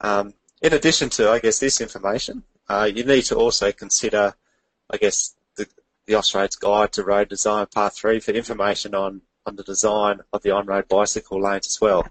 Um, 0.00 0.34
in 0.62 0.72
addition 0.72 1.08
to, 1.10 1.30
I 1.30 1.38
guess, 1.38 1.58
this 1.58 1.80
information, 1.80 2.42
uh, 2.68 2.90
you 2.92 3.04
need 3.04 3.22
to 3.22 3.36
also 3.36 3.72
consider, 3.72 4.34
I 4.90 4.96
guess, 4.96 5.34
the, 5.56 5.66
the 6.06 6.14
Austroads 6.14 6.58
Guide 6.58 6.92
to 6.92 7.04
Road 7.04 7.28
Design 7.28 7.66
Part 7.66 7.94
3 7.94 8.20
for 8.20 8.32
information 8.32 8.94
on, 8.94 9.22
on 9.46 9.56
the 9.56 9.62
design 9.62 10.20
of 10.32 10.42
the 10.42 10.50
on-road 10.50 10.88
bicycle 10.88 11.40
lanes 11.40 11.66
as 11.66 11.80
well. 11.80 12.06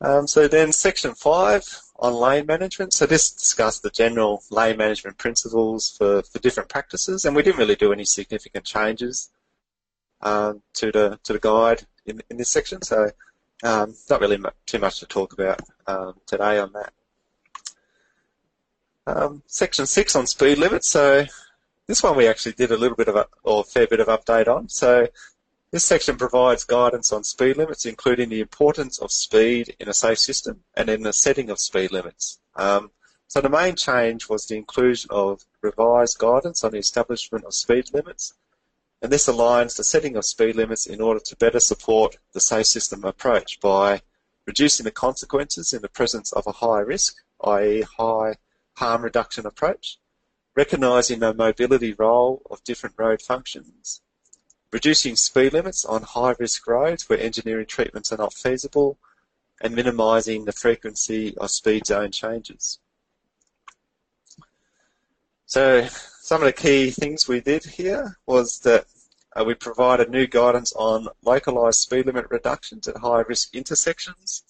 Um, 0.00 0.26
so 0.26 0.46
then 0.46 0.72
Section 0.72 1.14
5 1.14 1.80
on 1.98 2.14
lane 2.14 2.46
management. 2.46 2.92
So 2.92 3.06
this 3.06 3.30
discussed 3.30 3.82
the 3.82 3.90
general 3.90 4.42
lane 4.50 4.76
management 4.76 5.18
principles 5.18 5.94
for, 5.96 6.22
for 6.22 6.38
different 6.38 6.68
practices, 6.68 7.24
and 7.24 7.34
we 7.34 7.42
didn't 7.42 7.58
really 7.58 7.76
do 7.76 7.92
any 7.92 8.04
significant 8.04 8.64
changes 8.64 9.30
um, 10.20 10.62
to 10.74 10.92
the 10.92 11.18
to 11.24 11.32
the 11.32 11.38
guide 11.38 11.86
in, 12.04 12.22
in 12.30 12.36
this 12.36 12.48
section. 12.50 12.82
So 12.82 13.10
Um, 13.62 13.94
not 14.10 14.20
really 14.20 14.38
too 14.66 14.78
much 14.78 15.00
to 15.00 15.06
talk 15.06 15.32
about 15.32 15.60
um, 15.86 16.14
today 16.26 16.58
on 16.58 16.72
that. 16.72 16.92
Um, 19.06 19.42
section 19.46 19.86
6 19.86 20.16
on 20.16 20.26
speed 20.26 20.58
limits. 20.58 20.90
So 20.90 21.24
this 21.86 22.02
one 22.02 22.16
we 22.16 22.28
actually 22.28 22.52
did 22.52 22.70
a 22.70 22.76
little 22.76 22.96
bit 22.96 23.08
of 23.08 23.16
a, 23.16 23.26
or 23.44 23.60
a 23.60 23.64
fair 23.64 23.86
bit 23.86 24.00
of 24.00 24.08
update 24.08 24.48
on. 24.48 24.68
So 24.68 25.08
this 25.76 25.84
section 25.84 26.16
provides 26.16 26.64
guidance 26.64 27.12
on 27.12 27.22
speed 27.22 27.58
limits, 27.58 27.84
including 27.84 28.30
the 28.30 28.40
importance 28.40 28.98
of 28.98 29.12
speed 29.12 29.76
in 29.78 29.90
a 29.90 29.92
safe 29.92 30.18
system 30.18 30.64
and 30.72 30.88
in 30.88 31.02
the 31.02 31.12
setting 31.12 31.50
of 31.50 31.60
speed 31.60 31.92
limits. 31.92 32.38
Um, 32.54 32.90
so 33.28 33.42
the 33.42 33.50
main 33.50 33.76
change 33.76 34.26
was 34.26 34.46
the 34.46 34.56
inclusion 34.56 35.10
of 35.10 35.44
revised 35.60 36.16
guidance 36.16 36.64
on 36.64 36.70
the 36.70 36.78
establishment 36.78 37.44
of 37.44 37.52
speed 37.52 37.92
limits, 37.92 38.32
and 39.02 39.12
this 39.12 39.28
aligns 39.28 39.76
the 39.76 39.84
setting 39.84 40.16
of 40.16 40.24
speed 40.24 40.56
limits 40.56 40.86
in 40.86 41.02
order 41.02 41.20
to 41.20 41.36
better 41.36 41.60
support 41.60 42.16
the 42.32 42.40
safe 42.40 42.68
system 42.68 43.04
approach 43.04 43.60
by 43.60 44.00
reducing 44.46 44.84
the 44.84 44.90
consequences 44.90 45.74
in 45.74 45.82
the 45.82 45.90
presence 45.90 46.32
of 46.32 46.46
a 46.46 46.52
high 46.52 46.80
risk, 46.80 47.16
i.e. 47.44 47.84
high 47.98 48.36
harm 48.78 49.02
reduction 49.02 49.44
approach, 49.44 49.98
recognising 50.54 51.18
the 51.18 51.34
mobility 51.34 51.92
role 51.92 52.40
of 52.50 52.64
different 52.64 52.94
road 52.96 53.20
functions, 53.20 54.00
reducing 54.72 55.16
speed 55.16 55.52
limits 55.52 55.84
on 55.84 56.02
high-risk 56.02 56.66
roads 56.66 57.08
where 57.08 57.20
engineering 57.20 57.66
treatments 57.66 58.12
are 58.12 58.18
not 58.18 58.32
feasible, 58.32 58.98
and 59.60 59.74
minimising 59.74 60.44
the 60.44 60.52
frequency 60.52 61.36
of 61.38 61.50
speed 61.50 61.86
zone 61.86 62.10
changes. 62.10 62.78
So 65.46 65.86
some 65.86 66.42
of 66.42 66.46
the 66.46 66.52
key 66.52 66.90
things 66.90 67.28
we 67.28 67.40
did 67.40 67.64
here 67.64 68.18
was 68.26 68.58
that 68.60 68.86
uh, 69.34 69.44
we 69.44 69.54
provided 69.54 70.10
new 70.10 70.26
guidance 70.26 70.72
on 70.74 71.08
localised 71.22 71.80
speed 71.80 72.06
limit 72.06 72.26
reductions 72.30 72.88
at 72.88 72.96
high-risk 72.96 73.54
intersections, 73.54 74.42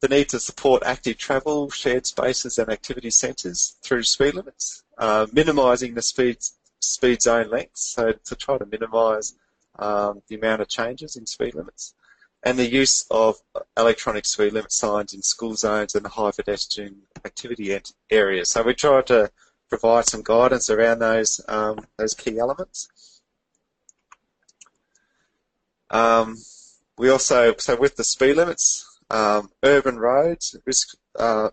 the 0.00 0.08
need 0.08 0.28
to 0.28 0.38
support 0.38 0.82
active 0.84 1.16
travel, 1.16 1.70
shared 1.70 2.06
spaces 2.06 2.58
and 2.58 2.70
activity 2.70 3.10
centres 3.10 3.76
through 3.82 4.02
speed 4.02 4.34
limits, 4.34 4.84
uh, 4.98 5.26
minimising 5.32 5.94
the 5.94 6.02
speed, 6.02 6.38
speed 6.80 7.22
zone 7.22 7.50
lengths, 7.50 7.94
so 7.94 8.12
to 8.12 8.36
try 8.36 8.58
to 8.58 8.66
minimise 8.66 9.36
um, 9.78 10.22
the 10.28 10.36
amount 10.36 10.62
of 10.62 10.68
changes 10.68 11.16
in 11.16 11.26
speed 11.26 11.54
limits, 11.54 11.94
and 12.42 12.58
the 12.58 12.68
use 12.68 13.04
of 13.10 13.36
electronic 13.76 14.24
speed 14.24 14.52
limit 14.52 14.72
signs 14.72 15.12
in 15.12 15.22
school 15.22 15.54
zones 15.54 15.94
and 15.94 16.06
high 16.06 16.30
pedestrian 16.30 17.02
activity 17.24 17.78
areas. 18.10 18.50
So 18.50 18.62
we 18.62 18.74
try 18.74 19.02
to 19.02 19.30
provide 19.68 20.06
some 20.06 20.22
guidance 20.22 20.70
around 20.70 21.00
those 21.00 21.40
um, 21.48 21.78
those 21.96 22.14
key 22.14 22.38
elements. 22.38 22.88
Um, 25.90 26.36
we 26.96 27.08
also 27.08 27.54
so 27.58 27.76
with 27.76 27.96
the 27.96 28.04
speed 28.04 28.36
limits, 28.36 28.98
um, 29.10 29.50
urban 29.62 29.98
roads 29.98 30.56
risk 30.66 30.96
uh, 31.18 31.50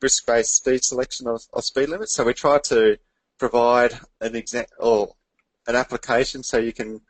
risk-based 0.00 0.56
speed 0.56 0.84
selection 0.84 1.26
of, 1.26 1.42
of, 1.52 1.64
speed 1.64 1.88
limits. 1.88 2.12
So 2.12 2.24
we 2.24 2.34
try 2.34 2.58
to 2.64 2.98
provide 3.38 3.98
an 4.20 4.36
example 4.36 4.74
or 4.78 5.14
an 5.66 5.76
application 5.76 6.42
so 6.42 6.58
you 6.58 6.72
can 6.72 7.00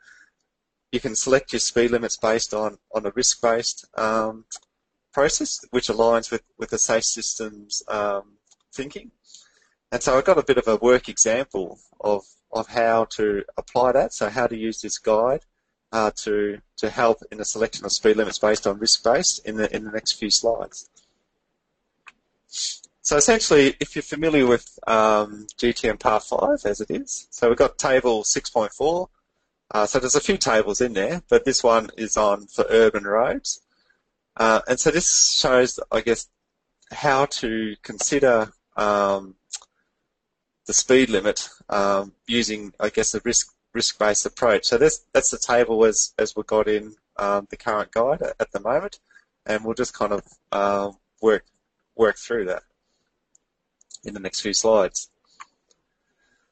you 0.91 0.99
can 0.99 1.15
select 1.15 1.51
your 1.51 1.59
speed 1.59 1.91
limits 1.91 2.17
based 2.17 2.53
on 2.53 2.77
on 2.93 3.05
a 3.05 3.11
risk-based 3.15 3.85
um, 3.97 4.45
process, 5.13 5.59
which 5.71 5.87
aligns 5.87 6.31
with 6.31 6.43
with 6.57 6.69
the 6.69 6.77
safe 6.77 7.03
systems 7.03 7.83
um, 7.87 8.37
thinking. 8.73 9.11
And 9.91 10.01
so 10.03 10.17
I've 10.17 10.25
got 10.25 10.37
a 10.37 10.43
bit 10.43 10.57
of 10.57 10.67
a 10.67 10.75
work 10.75 11.07
example 11.09 11.79
of, 12.01 12.23
of 12.51 12.67
how 12.67 13.05
to 13.11 13.43
apply 13.57 13.93
that, 13.93 14.13
so 14.13 14.29
how 14.29 14.47
to 14.47 14.57
use 14.57 14.81
this 14.81 14.97
guide 14.97 15.41
uh, 15.91 16.11
to, 16.23 16.59
to 16.77 16.89
help 16.89 17.19
in 17.31 17.37
the 17.37 17.45
selection 17.45 17.85
of 17.85 17.91
speed 17.91 18.17
limits 18.17 18.39
based 18.39 18.67
on 18.67 18.79
risk-based 18.79 19.45
in 19.45 19.55
the, 19.55 19.73
in 19.73 19.85
the 19.85 19.91
next 19.91 20.13
few 20.13 20.29
slides. 20.29 20.89
So 23.05 23.17
essentially, 23.17 23.75
if 23.79 23.95
you're 23.95 24.01
familiar 24.01 24.47
with 24.47 24.79
um, 24.87 25.45
GTM 25.59 25.99
Part 25.99 26.23
5 26.23 26.65
as 26.65 26.81
it 26.81 26.89
is, 26.89 27.27
so 27.29 27.47
we've 27.47 27.57
got 27.57 27.77
table 27.77 28.23
6.4. 28.23 29.07
Uh, 29.69 29.85
so 29.85 29.99
there's 29.99 30.15
a 30.15 30.19
few 30.19 30.37
tables 30.37 30.81
in 30.81 30.93
there, 30.93 31.21
but 31.29 31.45
this 31.45 31.63
one 31.63 31.91
is 31.97 32.17
on 32.17 32.47
for 32.47 32.65
urban 32.67 33.03
roads. 33.03 33.61
Uh, 34.35 34.61
and 34.67 34.79
so 34.79 34.89
this 34.89 35.37
shows, 35.39 35.79
I 35.91 36.01
guess, 36.01 36.27
how 36.91 37.25
to 37.25 37.75
consider 37.83 38.51
um, 38.75 39.35
the 40.65 40.73
speed 40.73 41.11
limit 41.11 41.47
um, 41.69 42.11
using, 42.25 42.73
I 42.79 42.89
guess, 42.89 43.13
a 43.13 43.21
risk 43.23 43.53
risk-based 43.75 44.25
approach. 44.25 44.65
So 44.65 44.79
that's 44.79 45.05
that's 45.13 45.29
the 45.29 45.37
table 45.37 45.85
as 45.85 46.15
as 46.17 46.35
we 46.35 46.41
got 46.41 46.67
in 46.67 46.95
um, 47.17 47.45
the 47.51 47.57
current 47.57 47.91
guide 47.91 48.23
at, 48.23 48.35
at, 48.39 48.51
the 48.51 48.61
moment, 48.61 48.99
and 49.45 49.63
we'll 49.63 49.75
just 49.75 49.93
kind 49.93 50.11
of 50.11 50.23
uh, 50.51 50.91
work 51.21 51.45
work 51.95 52.17
through 52.17 52.45
that 52.45 52.63
in 54.05 54.13
the 54.13 54.19
next 54.19 54.41
few 54.41 54.53
slides. 54.53 55.09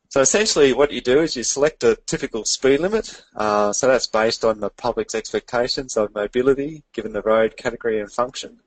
So 0.10 0.22
essentially, 0.22 0.74
what 0.74 0.92
you 0.92 1.02
do 1.02 1.22
is 1.22 1.36
you 1.36 1.44
select 1.44 1.84
a 1.84 1.96
typical 2.06 2.46
speed 2.46 2.82
limit. 2.82 3.24
Uh, 3.36 3.74
so 3.74 3.88
that's 3.88 4.06
based 4.06 4.46
on 4.46 4.60
the 4.60 4.70
public's 4.70 5.16
expectations 5.16 5.98
of 5.98 6.14
mobility, 6.14 6.84
given 6.94 7.14
the 7.14 7.24
road 7.24 7.58
category 7.58 8.00
and 8.00 8.12
function. 8.12 8.60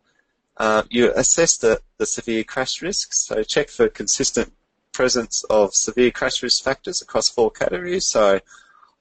Uh, 0.56 0.82
you 0.90 1.12
assess 1.14 1.56
the, 1.56 1.80
the 1.98 2.06
severe 2.06 2.42
crash 2.42 2.82
risks. 2.82 3.26
So 3.26 3.44
check 3.44 3.68
for 3.68 3.88
consistent 3.88 4.52
presence 4.92 5.44
of 5.48 5.72
severe 5.72 6.10
crash 6.10 6.42
risk 6.42 6.64
factors 6.64 7.00
across 7.00 7.28
four 7.28 7.52
categories. 7.52 8.08
So 8.08 8.40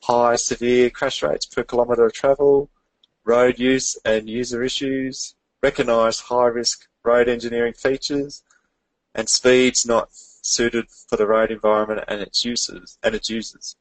high 0.03 0.35
severe 0.35 0.91
crash 0.91 1.23
rates 1.23 1.47
per 1.47 1.63
kilometre 1.63 2.05
of 2.05 2.13
travel, 2.13 2.69
road 3.23 3.57
use 3.57 3.97
and 4.05 4.29
user 4.29 4.61
issues, 4.61 5.33
recognise 5.63 6.19
high 6.19 6.47
risk 6.47 6.87
road 7.03 7.27
engineering 7.27 7.73
features, 7.73 8.43
and 9.15 9.29
speeds 9.29 9.85
not 9.85 10.09
suited 10.11 10.85
for 10.89 11.15
the 11.15 11.25
road 11.25 11.49
environment 11.49 12.03
and 12.07 12.21
its 12.21 12.45
users 12.45 12.99
and 13.01 13.15
its 13.15 13.29
users. 13.29 13.75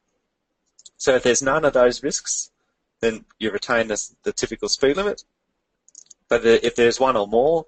So 0.97 1.15
if 1.15 1.23
there's 1.23 1.41
none 1.41 1.65
of 1.65 1.73
those 1.73 2.01
risks, 2.01 2.51
then 3.01 3.25
you 3.37 3.51
retain 3.51 3.89
the, 3.89 4.01
the 4.23 4.33
typical 4.33 4.69
speed 4.69 4.97
limit. 4.97 5.23
But 6.27 6.45
if 6.45 6.75
there's 6.75 6.99
one 6.99 7.17
or 7.17 7.27
more, 7.27 7.65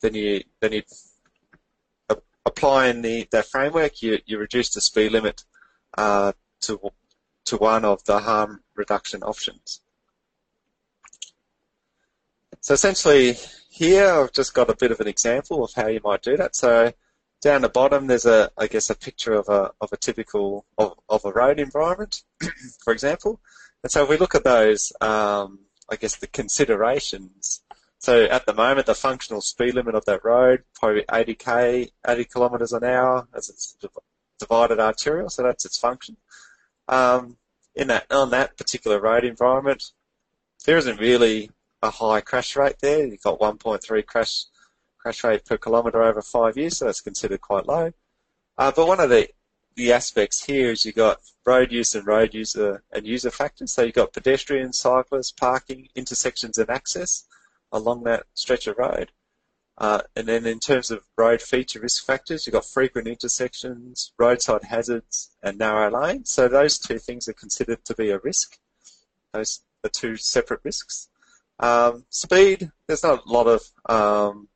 then 0.00 0.14
you 0.14 0.42
then 0.60 0.72
you 0.72 0.82
applying 2.46 3.02
the 3.02 3.28
that 3.32 3.46
framework, 3.46 4.00
you, 4.00 4.18
you 4.24 4.38
reduce 4.38 4.70
the 4.70 4.80
speed 4.80 5.12
limit 5.12 5.44
uh, 5.98 6.32
to 6.62 6.80
to 7.46 7.56
one 7.56 7.84
of 7.84 8.02
the 8.04 8.20
harm 8.20 8.62
reduction 8.76 9.22
options. 9.22 9.80
So 12.60 12.74
essentially, 12.74 13.36
here 13.68 14.10
I've 14.10 14.32
just 14.32 14.54
got 14.54 14.70
a 14.70 14.76
bit 14.76 14.90
of 14.90 15.00
an 15.00 15.08
example 15.08 15.64
of 15.64 15.72
how 15.74 15.88
you 15.88 16.00
might 16.02 16.22
do 16.22 16.36
that. 16.36 16.56
So 16.56 16.92
down 17.40 17.62
the 17.62 17.68
bottom, 17.68 18.06
there's 18.06 18.26
a 18.26 18.50
I 18.56 18.66
guess 18.66 18.90
a 18.90 18.94
picture 18.94 19.34
of 19.34 19.48
a 19.48 19.70
of 19.80 19.92
a 19.92 19.96
typical 19.96 20.66
of, 20.76 20.94
of 21.08 21.24
a 21.24 21.32
road 21.32 21.60
environment, 21.60 22.22
for 22.84 22.92
example. 22.92 23.40
And 23.82 23.92
so 23.92 24.02
if 24.02 24.08
we 24.08 24.16
look 24.16 24.34
at 24.34 24.44
those, 24.44 24.92
um, 25.00 25.60
I 25.88 25.96
guess 25.96 26.16
the 26.16 26.26
considerations 26.26 27.62
so 27.98 28.24
at 28.24 28.46
the 28.46 28.54
moment, 28.54 28.86
the 28.86 28.94
functional 28.94 29.40
speed 29.40 29.74
limit 29.74 29.96
of 29.96 30.04
that 30.04 30.24
road, 30.24 30.62
probably 30.74 31.02
80k, 31.02 31.90
80 32.06 32.24
kilometres 32.26 32.72
an 32.72 32.84
hour 32.84 33.26
as 33.34 33.48
it's 33.48 33.76
divided 34.38 34.78
arterial, 34.78 35.28
so 35.28 35.42
that's 35.42 35.64
its 35.64 35.78
function. 35.78 36.16
Um, 36.86 37.38
in 37.74 37.88
that, 37.88 38.10
on 38.10 38.30
that 38.30 38.56
particular 38.56 39.00
road 39.00 39.24
environment, 39.24 39.90
there 40.64 40.76
isn't 40.76 41.00
really 41.00 41.50
a 41.82 41.90
high 41.90 42.20
crash 42.20 42.54
rate 42.56 42.76
there. 42.80 43.04
You've 43.04 43.22
got 43.22 43.40
1.3 43.40 44.06
crash 44.06 44.44
crash 45.08 45.24
rate 45.24 45.44
per 45.46 45.56
kilometre 45.56 46.02
over 46.02 46.20
five 46.20 46.58
years, 46.58 46.76
so 46.76 46.84
that's 46.84 47.00
considered 47.00 47.40
quite 47.40 47.66
low. 47.66 47.90
Uh, 48.58 48.70
but 48.70 48.86
one 48.86 49.00
of 49.00 49.08
the 49.08 49.26
the 49.74 49.92
aspects 49.92 50.44
here 50.44 50.72
is 50.72 50.84
you've 50.84 50.96
got 50.96 51.20
road 51.46 51.70
use 51.70 51.94
and 51.94 52.06
road 52.06 52.34
user 52.34 52.82
and 52.92 53.06
user 53.06 53.30
factors. 53.30 53.72
So 53.72 53.84
you've 53.84 53.94
got 53.94 54.12
pedestrians, 54.12 54.76
cyclists, 54.76 55.30
parking, 55.30 55.88
intersections 55.94 56.58
and 56.58 56.68
access 56.68 57.24
along 57.70 58.02
that 58.02 58.24
stretch 58.34 58.66
of 58.66 58.76
road. 58.76 59.12
Uh, 59.78 60.00
and 60.16 60.26
then 60.26 60.44
in 60.46 60.58
terms 60.58 60.90
of 60.90 61.04
road 61.16 61.40
feature 61.40 61.78
risk 61.78 62.04
factors, 62.04 62.44
you've 62.44 62.54
got 62.54 62.64
frequent 62.64 63.06
intersections, 63.06 64.12
roadside 64.18 64.64
hazards, 64.64 65.30
and 65.44 65.58
narrow 65.58 65.88
lanes. 65.88 66.28
So 66.30 66.48
those 66.48 66.76
two 66.76 66.98
things 66.98 67.28
are 67.28 67.34
considered 67.44 67.84
to 67.84 67.94
be 67.94 68.10
a 68.10 68.18
risk. 68.18 68.58
Those 69.32 69.60
are 69.84 69.90
two 69.90 70.16
separate 70.16 70.60
risks. 70.64 71.08
Um, 71.60 72.04
speed, 72.10 72.70
there's 72.86 73.02
not 73.02 73.26
a 73.26 73.30
lot 73.30 73.46
of 73.46 73.62
um, 73.88 74.48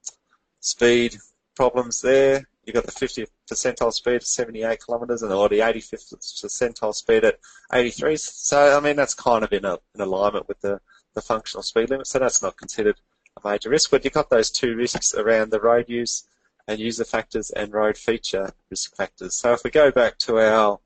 speed 0.63 1.19
problems 1.55 2.01
there. 2.01 2.49
You've 2.65 2.75
got 2.75 2.87
the 2.87 2.93
50th 2.93 3.29
percentile 3.51 3.93
speed 3.93 4.15
at 4.15 4.27
78 4.27 4.87
kilometres 4.87 5.23
and 5.23 5.31
the 5.31 5.35
85th 5.35 6.15
percentile 6.15 6.95
speed 6.95 7.25
at 7.25 7.39
83. 7.73 8.17
So, 8.17 8.77
I 8.77 8.81
mean, 8.81 8.97
that's 8.97 9.15
kind 9.15 9.45
of 9.45 9.53
in, 9.53 9.67
a, 9.67 9.79
in 9.95 10.01
alignment 10.01 10.49
with 10.49 10.61
the 10.61 10.81
the 11.15 11.23
functional 11.23 11.63
speed 11.63 11.91
limit, 11.91 12.07
so 12.07 12.19
that's 12.19 12.43
not 12.43 12.57
considered 12.57 13.01
a 13.43 13.49
major 13.49 13.71
risk. 13.71 13.91
But 13.91 14.05
you've 14.05 14.15
got 14.15 14.31
those 14.31 14.51
two 14.51 14.77
risks 14.77 15.15
around 15.15 15.51
the 15.51 15.61
road 15.61 15.89
use 15.89 16.25
and 16.67 16.79
user 16.79 17.05
factors 17.05 17.51
and 17.51 17.73
road 17.73 17.97
feature 17.97 18.53
risk 18.71 18.97
factors. 18.97 19.37
So 19.37 19.53
if 19.53 19.65
we 19.65 19.71
go 19.71 19.91
back 19.91 20.19
to 20.19 20.39
our 20.39 20.81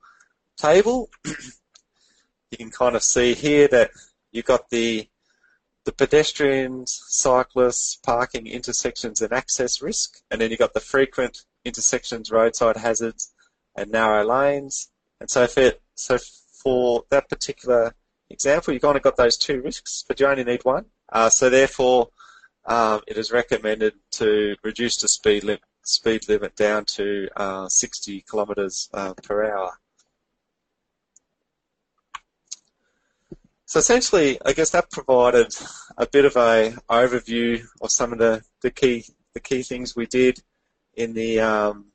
table, 0.57 1.09
you 1.25 2.57
can 2.57 2.71
kind 2.71 2.95
of 2.95 3.03
see 3.03 3.33
here 3.33 3.67
that 3.69 3.91
you've 4.31 4.45
got 4.45 4.69
the 4.69 5.07
the 5.87 5.93
pedestrians, 5.93 7.01
cyclists, 7.07 7.95
parking, 7.95 8.45
intersections 8.45 9.21
and 9.21 9.31
access 9.31 9.81
risk, 9.81 10.19
and 10.29 10.41
then 10.41 10.49
you've 10.49 10.59
got 10.59 10.73
the 10.73 10.81
frequent 10.81 11.45
intersections, 11.63 12.29
roadside 12.29 12.75
hazards, 12.75 13.31
and 13.73 13.89
narrow 13.89 14.25
lanes. 14.25 14.89
And 15.21 15.29
so 15.29 15.47
for, 15.47 15.71
so 15.95 16.17
for 16.61 17.05
that 17.09 17.29
particular 17.29 17.95
example, 18.29 18.73
you've 18.73 18.83
of 18.83 19.01
got 19.01 19.15
those 19.15 19.37
two 19.37 19.61
risks, 19.61 20.03
but 20.05 20.19
you 20.19 20.27
only 20.27 20.43
need 20.43 20.65
one. 20.65 20.87
Uh, 21.07 21.29
so 21.29 21.49
therefore, 21.49 22.09
um, 22.65 22.99
it 23.07 23.17
is 23.17 23.31
recommended 23.31 23.93
to 24.11 24.57
reduce 24.65 24.97
the 24.97 25.07
speed 25.07 25.45
limit 25.45 25.61
speed 25.83 26.27
limit 26.27 26.53
down 26.57 26.83
to 26.83 27.29
uh, 27.37 27.69
60 27.69 28.25
kilometres 28.29 28.89
uh, 28.93 29.13
per 29.23 29.49
hour. 29.49 29.79
So 33.67 33.79
essentially, 33.79 34.39
I 34.45 34.53
guess 34.53 34.69
that 34.69 34.89
provided 34.91 35.53
a 35.97 36.07
bit 36.07 36.23
of 36.23 36.37
a 36.37 36.73
overview 36.89 37.65
of 37.81 37.91
some 37.91 38.13
of 38.13 38.17
the, 38.17 38.41
the 38.61 38.71
key 38.71 39.03
the 39.33 39.41
key 39.41 39.61
things 39.61 39.93
we 39.93 40.05
did 40.05 40.41
in 40.93 41.13
the 41.13 41.41
um, 41.41 41.87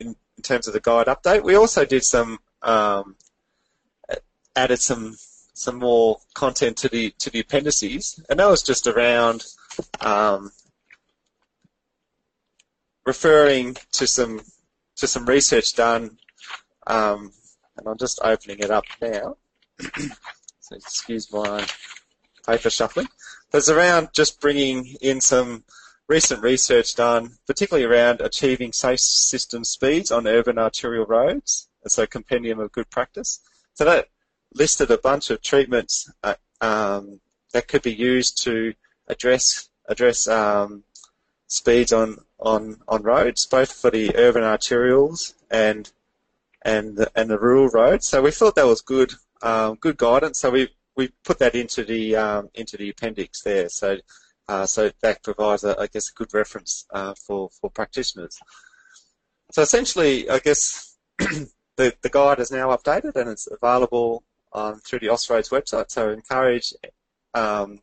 in, 0.00 0.16
in, 0.38 0.42
terms 0.42 0.66
of 0.66 0.72
the 0.72 0.80
guide 0.80 1.06
update. 1.06 1.44
We 1.44 1.54
also 1.54 1.84
did 1.84 2.02
some 2.02 2.38
um, 2.62 3.16
added 4.56 4.80
some 4.80 5.16
some 5.52 5.76
more 5.76 6.16
content 6.32 6.78
to 6.78 6.88
the 6.88 7.10
to 7.18 7.28
the 7.28 7.40
appendices, 7.40 8.18
and 8.30 8.40
that 8.40 8.48
was 8.48 8.62
just 8.62 8.86
around 8.86 9.44
um, 10.00 10.50
referring 13.04 13.76
to 13.92 14.06
some 14.06 14.40
to 14.96 15.06
some 15.06 15.26
research 15.26 15.74
done, 15.74 16.16
um, 16.86 17.32
and 17.76 17.86
I'm 17.86 17.98
just 17.98 18.18
opening 18.24 18.60
it 18.60 18.70
up 18.70 18.84
now. 19.02 19.36
so 20.64 20.76
excuse 20.76 21.30
my 21.30 21.66
paper 22.46 22.70
shuffling. 22.70 23.08
There's 23.50 23.68
around 23.68 24.08
just 24.14 24.40
bringing 24.40 24.96
in 25.02 25.20
some 25.20 25.64
recent 26.08 26.42
research 26.42 26.94
done, 26.94 27.32
particularly 27.46 27.84
around 27.84 28.22
achieving 28.22 28.72
safe 28.72 29.00
system 29.00 29.62
speeds 29.62 30.10
on 30.10 30.26
urban 30.26 30.58
arterial 30.58 31.04
roads. 31.04 31.68
And 31.82 31.92
so 31.92 32.06
compendium 32.06 32.60
of 32.60 32.72
good 32.72 32.88
practice. 32.88 33.40
So 33.74 33.84
that 33.84 34.08
listed 34.54 34.90
a 34.90 34.96
bunch 34.96 35.28
of 35.28 35.42
treatments 35.42 36.10
uh, 36.22 36.36
um, 36.62 37.20
that 37.52 37.68
could 37.68 37.82
be 37.82 37.92
used 37.92 38.42
to 38.44 38.72
address 39.08 39.68
address 39.86 40.26
um, 40.28 40.82
speeds 41.46 41.92
on, 41.92 42.16
on 42.40 42.78
on 42.88 43.02
roads, 43.02 43.44
both 43.44 43.70
for 43.70 43.90
the 43.90 44.16
urban 44.16 44.42
arterials 44.42 45.34
and 45.50 45.92
and 46.62 46.96
the, 46.96 47.10
and 47.14 47.28
the 47.28 47.38
rural 47.38 47.68
roads. 47.68 48.08
So 48.08 48.22
we 48.22 48.30
thought 48.30 48.54
that 48.54 48.66
was 48.66 48.80
good 48.80 49.12
um, 49.42 49.76
good 49.76 49.96
guidance. 49.96 50.40
So 50.40 50.50
we 50.50 50.68
we 50.96 51.10
put 51.24 51.38
that 51.40 51.54
into 51.54 51.84
the 51.84 52.16
um, 52.16 52.48
into 52.54 52.76
the 52.76 52.90
appendix 52.90 53.42
there. 53.42 53.68
So 53.68 53.98
uh, 54.48 54.66
so 54.66 54.90
that 55.00 55.22
provides, 55.22 55.64
a, 55.64 55.78
I 55.78 55.86
guess, 55.86 56.10
a 56.10 56.14
good 56.14 56.34
reference 56.34 56.86
uh, 56.92 57.14
for 57.26 57.50
for 57.60 57.70
practitioners. 57.70 58.38
So 59.52 59.62
essentially, 59.62 60.28
I 60.28 60.38
guess 60.38 60.96
the 61.18 61.94
the 62.02 62.10
guide 62.10 62.40
is 62.40 62.50
now 62.50 62.74
updated 62.76 63.16
and 63.16 63.30
it's 63.30 63.48
available 63.50 64.24
um, 64.52 64.80
through 64.80 65.00
the 65.00 65.08
Austroads 65.08 65.50
website. 65.50 65.90
So 65.90 66.10
I 66.10 66.12
encourage 66.12 66.72
um, 67.34 67.80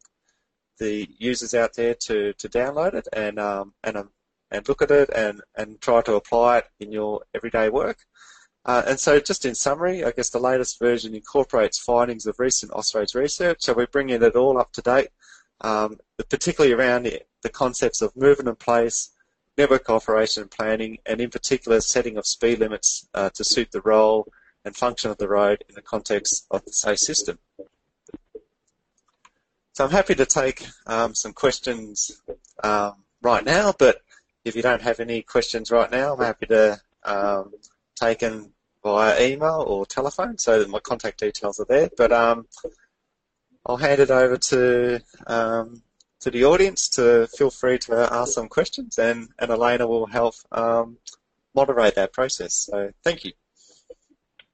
the 0.79 1.07
users 1.17 1.53
out 1.53 1.73
there 1.75 1.93
to, 1.93 2.33
to 2.33 2.49
download 2.49 2.95
it 2.95 3.07
and 3.13 3.39
um, 3.39 3.73
and 3.83 3.97
um, 3.97 4.09
and 4.51 4.67
look 4.67 4.81
at 4.81 4.91
it 4.91 5.09
and, 5.15 5.41
and 5.55 5.79
try 5.79 6.01
to 6.01 6.15
apply 6.15 6.59
it 6.59 6.65
in 6.79 6.91
your 6.91 7.21
everyday 7.33 7.69
work. 7.69 7.99
Uh, 8.65 8.84
and 8.88 9.00
so 9.00 9.19
just 9.19 9.45
in 9.45 9.56
summary, 9.56 10.04
I 10.04 10.12
guess 10.12 10.30
the 10.30 10.39
latest 10.39 10.80
version 10.80 11.15
incorporates 11.15 11.80
findings 11.80 12.28
of 12.28 12.39
recent 12.39 12.71
Austroads 12.71 13.15
research. 13.15 13.62
So 13.62 13.74
we're 13.74 13.88
bringing 13.88 14.21
it 14.21 14.36
all 14.36 14.60
up 14.60 14.71
to 14.74 14.82
date, 14.82 15.10
um, 15.62 16.00
particularly 16.30 16.74
around 16.74 17.04
the, 17.04 17.21
the, 17.41 17.50
concepts 17.50 18.02
of 18.02 18.15
movement 18.15 18.50
and 18.50 18.60
place, 18.60 19.10
network 19.58 19.89
operation 19.89 20.43
and 20.43 20.52
planning, 20.52 21.00
and 21.08 21.19
in 21.19 21.32
particular 21.32 21.82
setting 21.82 22.17
of 22.17 22.28
speed 22.28 22.60
limits 22.60 23.08
uh, 23.15 23.30
to 23.32 23.43
suit 23.43 23.71
the 23.71 23.82
role 23.82 24.28
and 24.63 24.76
function 24.76 25.10
of 25.10 25.17
the 25.17 25.28
road 25.28 25.63
in 25.67 25.74
the 25.74 25.82
context 25.82 26.45
of 26.52 26.63
the 26.65 26.71
SAFE 26.71 27.00
system. 27.00 27.39
So 29.74 29.86
I'm 29.86 29.91
happy 29.91 30.13
to 30.15 30.26
take 30.26 30.67
um, 30.86 31.15
some 31.15 31.34
questions 31.34 32.21
um, 32.63 32.95
right 33.24 33.43
now, 33.43 33.74
but 33.78 34.02
if 34.45 34.56
you 34.56 34.62
don't 34.62 34.82
have 34.82 35.00
any 35.00 35.24
questions 35.24 35.71
right 35.71 35.89
now, 35.89 36.13
I'm 36.13 36.21
happy 36.21 36.45
to 36.47 36.80
take 38.01 38.19
them 38.19 38.53
via 38.83 39.21
email 39.21 39.63
or 39.67 39.85
telephone, 39.85 40.37
so 40.37 40.59
that 40.59 40.69
my 40.69 40.79
contact 40.79 41.19
details 41.19 41.59
are 41.59 41.65
there. 41.69 41.89
But 41.95 42.11
um, 42.11 42.47
I'll 43.65 43.77
hand 43.77 44.01
it 44.01 44.11
over 44.11 44.37
to 44.37 45.01
um, 45.27 45.83
to 46.21 46.31
the 46.31 46.45
audience 46.45 46.89
to 46.89 47.27
feel 47.27 47.49
free 47.49 47.77
to 47.79 48.07
ask 48.11 48.33
some 48.33 48.47
questions, 48.47 48.97
and, 48.97 49.29
and 49.39 49.51
Elena 49.51 49.87
will 49.87 50.05
help 50.05 50.35
um, 50.51 50.97
moderate 51.55 51.95
that 51.95 52.13
process. 52.13 52.53
So 52.53 52.91
thank 53.03 53.25
you. 53.25 53.31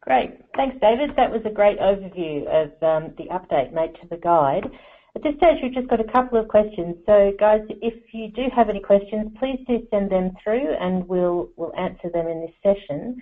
Great. 0.02 0.40
Thanks, 0.56 0.78
David. 0.82 1.12
That 1.18 1.32
was 1.32 1.42
a 1.46 1.50
great 1.50 1.80
overview 1.80 2.48
of 2.48 2.72
um, 2.82 3.14
the 3.18 3.26
update 3.26 3.74
made 3.74 3.94
to 4.02 4.08
the 4.10 4.16
guide. 4.16 4.70
At 5.18 5.24
this 5.24 5.36
stage, 5.38 5.58
we've 5.64 5.74
just 5.74 5.88
got 5.88 6.00
a 6.00 6.04
couple 6.04 6.40
of 6.40 6.48
questions. 6.48 6.96
So, 7.08 7.32
guys, 7.40 7.62
if 7.82 8.14
you 8.14 8.30
do 8.30 8.52
have 8.56 8.70
any 8.70 8.80
questions, 8.80 9.36
please 9.40 9.60
do 9.68 9.80
send 9.90 10.12
them 10.12 10.38
through 10.44 10.76
and 10.80 11.08
we'll, 11.08 11.50
we'll 11.56 11.76
answer 11.76 12.12
them 12.12 12.28
in 12.28 12.42
this 12.42 12.54
session. 12.62 13.20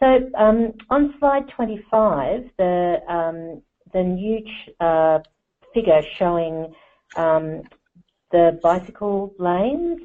So, 0.00 0.28
um, 0.36 0.72
on 0.90 1.14
slide 1.20 1.48
25, 1.50 2.50
the, 2.58 2.96
um, 3.06 3.62
the 3.92 4.02
new 4.02 4.44
uh, 4.80 5.20
figure 5.72 6.02
showing 6.16 6.74
um, 7.14 7.62
the 8.32 8.58
bicycle 8.60 9.32
lanes 9.38 10.00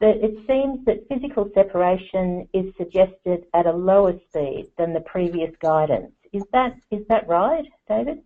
it 0.00 0.36
seems 0.46 0.84
that 0.84 1.06
physical 1.08 1.48
separation 1.54 2.46
is 2.52 2.74
suggested 2.76 3.46
at 3.54 3.64
a 3.64 3.72
lower 3.72 4.12
speed 4.28 4.70
than 4.76 4.92
the 4.92 5.00
previous 5.00 5.50
guidance. 5.62 6.12
Is 6.32 6.42
that 6.52 6.76
is 6.90 7.06
that 7.08 7.26
right, 7.26 7.64
David? 7.88 8.22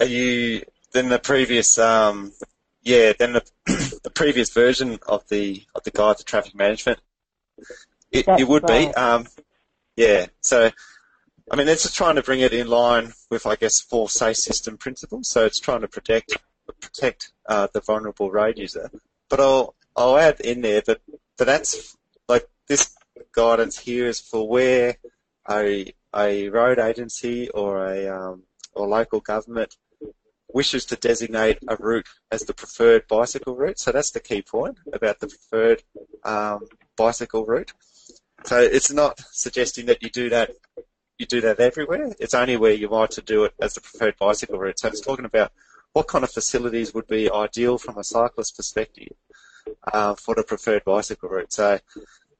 Are 0.00 0.06
you 0.06 0.62
then 0.92 1.08
the 1.08 1.18
previous 1.18 1.78
um, 1.78 2.32
yeah 2.82 3.12
then 3.18 3.34
the 3.34 3.44
the 4.02 4.10
previous 4.10 4.50
version 4.50 4.98
of 5.06 5.26
the 5.28 5.64
of 5.74 5.84
the 5.84 5.90
guide 5.90 6.18
to 6.18 6.24
traffic 6.24 6.54
management 6.54 6.98
it, 8.10 8.26
it 8.26 8.48
would 8.48 8.68
right. 8.68 8.88
be 8.88 8.94
um, 8.94 9.26
yeah 9.96 10.26
so 10.40 10.70
I 11.50 11.56
mean 11.56 11.68
it's 11.68 11.82
just 11.82 11.96
trying 11.96 12.16
to 12.16 12.22
bring 12.22 12.40
it 12.40 12.52
in 12.52 12.66
line 12.66 13.12
with 13.30 13.46
I 13.46 13.56
guess 13.56 13.80
four 13.80 14.08
safe 14.08 14.36
system 14.36 14.78
principles 14.78 15.28
so 15.28 15.44
it's 15.44 15.60
trying 15.60 15.82
to 15.82 15.88
protect 15.88 16.36
protect 16.80 17.32
uh, 17.48 17.68
the 17.72 17.80
vulnerable 17.80 18.30
road 18.30 18.58
user. 18.58 18.90
But 19.28 19.40
I'll 19.40 19.74
I'll 19.96 20.16
add 20.16 20.40
in 20.40 20.62
there 20.62 20.80
that, 20.82 21.00
that 21.38 21.44
that's 21.44 21.96
like 22.28 22.48
this 22.68 22.94
guidance 23.32 23.78
here 23.78 24.06
is 24.06 24.20
for 24.20 24.48
where 24.48 24.96
a 25.48 25.92
a 26.14 26.48
road 26.48 26.78
agency 26.78 27.48
or 27.50 27.86
a 27.86 28.08
um, 28.08 28.42
or 28.72 28.88
local 28.88 29.20
government 29.20 29.76
wishes 30.52 30.84
to 30.86 30.96
designate 30.96 31.58
a 31.68 31.76
route 31.76 32.06
as 32.30 32.42
the 32.42 32.54
preferred 32.54 33.06
bicycle 33.08 33.56
route. 33.56 33.78
So 33.78 33.92
that's 33.92 34.10
the 34.10 34.20
key 34.20 34.42
point 34.42 34.78
about 34.92 35.20
the 35.20 35.28
preferred 35.28 35.82
um, 36.24 36.66
bicycle 36.96 37.44
route. 37.44 37.72
So 38.44 38.58
it's 38.58 38.92
not 38.92 39.20
suggesting 39.30 39.86
that 39.86 40.02
you 40.02 40.10
do 40.10 40.30
that 40.30 40.50
you 41.18 41.26
do 41.26 41.42
that 41.42 41.60
everywhere. 41.60 42.14
It's 42.18 42.32
only 42.32 42.56
where 42.56 42.72
you 42.72 42.88
want 42.88 43.10
to 43.12 43.22
do 43.22 43.44
it 43.44 43.52
as 43.60 43.74
the 43.74 43.82
preferred 43.82 44.16
bicycle 44.18 44.58
route. 44.58 44.78
So 44.78 44.88
it's 44.88 45.02
talking 45.02 45.26
about 45.26 45.52
what 45.92 46.08
kind 46.08 46.24
of 46.24 46.30
facilities 46.30 46.94
would 46.94 47.06
be 47.06 47.30
ideal 47.30 47.76
from 47.76 47.98
a 47.98 48.04
cyclist 48.04 48.56
perspective 48.56 49.12
uh, 49.92 50.14
for 50.14 50.34
the 50.34 50.42
preferred 50.42 50.84
bicycle 50.84 51.28
route. 51.28 51.52
So, 51.52 51.78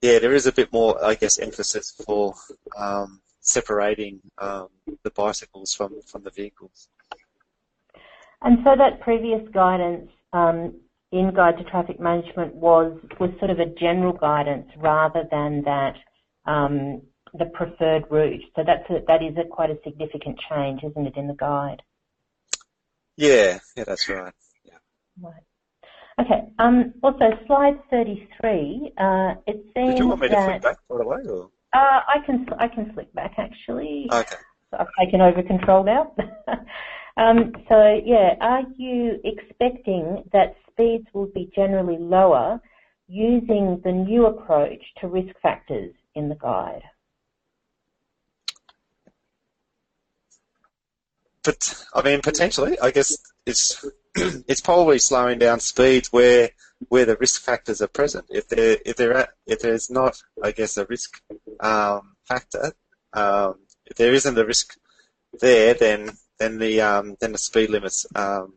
yeah, 0.01 0.19
there 0.19 0.33
is 0.33 0.47
a 0.47 0.53
bit 0.53 0.73
more, 0.73 1.03
I 1.05 1.15
guess, 1.15 1.39
emphasis 1.39 1.91
for 1.91 2.35
um, 2.77 3.21
separating 3.41 4.21
um, 4.39 4.69
the 5.03 5.11
bicycles 5.11 5.75
from, 5.75 6.01
from 6.03 6.23
the 6.23 6.31
vehicles. 6.31 6.89
And 8.43 8.59
so 8.65 8.71
that 8.77 9.01
previous 9.01 9.43
guidance 9.53 10.11
um, 10.33 10.75
in 11.13 11.33
Guide 11.35 11.59
to 11.59 11.65
Traffic 11.65 12.01
Management 12.01 12.55
was 12.55 12.99
was 13.19 13.31
sort 13.39 13.51
of 13.51 13.59
a 13.59 13.67
general 13.67 14.13
guidance 14.13 14.69
rather 14.79 15.25
than 15.31 15.63
that 15.65 15.95
um, 16.47 17.03
the 17.35 17.47
preferred 17.47 18.05
route. 18.11 18.43
So 18.57 18.63
that's 18.67 18.89
a, 18.91 19.05
that 19.07 19.23
is 19.23 19.37
a, 19.37 19.47
quite 19.49 19.71
a 19.71 19.79
significant 19.85 20.39
change, 20.49 20.83
isn't 20.85 21.07
it, 21.07 21.17
in 21.17 21.27
the 21.27 21.35
guide? 21.35 21.83
Yeah, 23.17 23.59
yeah, 23.77 23.85
that's 23.85 24.09
right. 24.09 24.33
Yeah. 24.65 24.79
Right. 25.21 25.43
Okay. 26.19 26.53
Um, 26.59 26.95
also, 27.03 27.25
slide 27.47 27.79
33. 27.91 28.93
Uh, 28.99 29.35
it 29.47 29.65
seems 29.75 29.95
Did 29.95 29.99
you 29.99 30.09
want 30.09 30.21
me 30.21 30.29
to 30.29 30.45
flick 30.45 30.63
back 30.63 30.77
by 30.89 30.97
the 30.97 31.05
way, 31.05 31.19
or? 31.29 31.51
Uh, 31.73 32.01
I 32.09 32.17
can 32.27 32.47
I 32.59 32.69
can 32.69 32.93
flick 32.95 33.13
back 33.15 33.35
actually. 33.39 34.09
Okay. 34.11 34.37
So 34.71 34.79
I've 34.79 34.87
taken 34.99 35.21
over 35.21 35.43
control 35.43 35.85
now. 35.85 36.15
um, 37.21 37.53
so 37.69 38.01
yeah, 38.05 38.35
are 38.41 38.63
you 38.77 39.21
expecting 39.25 40.25
that 40.33 40.57
speeds 40.71 41.07
will 41.13 41.31
be 41.35 41.51
generally 41.55 41.99
lower 41.99 42.61
using 43.09 43.81
the 43.85 43.93
new 43.93 44.27
approach 44.27 44.83
to 45.01 45.09
risk 45.09 45.35
factors 45.43 45.93
in 46.15 46.29
the 46.29 46.37
guide? 46.37 46.83
but 51.43 51.87
I 51.95 52.03
mean, 52.03 52.21
potentially, 52.21 52.79
I 52.81 52.91
guess 52.91 53.17
it's 53.47 53.85
it's 54.15 54.61
probably 54.61 54.99
slowing 54.99 55.39
down 55.39 55.61
speeds 55.61 56.13
where 56.13 56.51
where 56.89 57.05
the 57.05 57.17
risk 57.17 57.43
factors 57.43 57.81
are 57.81 57.89
present. 57.89 58.27
If 58.31 58.49
there 58.49 58.79
if 58.85 58.97
there 58.97 59.17
at, 59.17 59.31
if 59.47 59.61
there's 59.61 59.91
not, 59.91 60.21
I 60.43 60.53
guess, 60.53 60.77
a 60.77 60.87
risk 60.87 61.21
um, 61.61 62.17
factor, 62.27 62.73
um, 63.13 63.55
if 63.87 63.97
there 63.97 64.13
isn't 64.13 64.39
a 64.39 64.47
risk 64.47 64.77
there, 65.41 65.75
then 65.75 66.11
then 66.41 66.59
the 66.59 66.81
um, 66.81 67.17
then 67.21 67.33
the 67.33 67.39
speed 67.39 67.71
limits 67.71 68.07
um, 68.17 68.55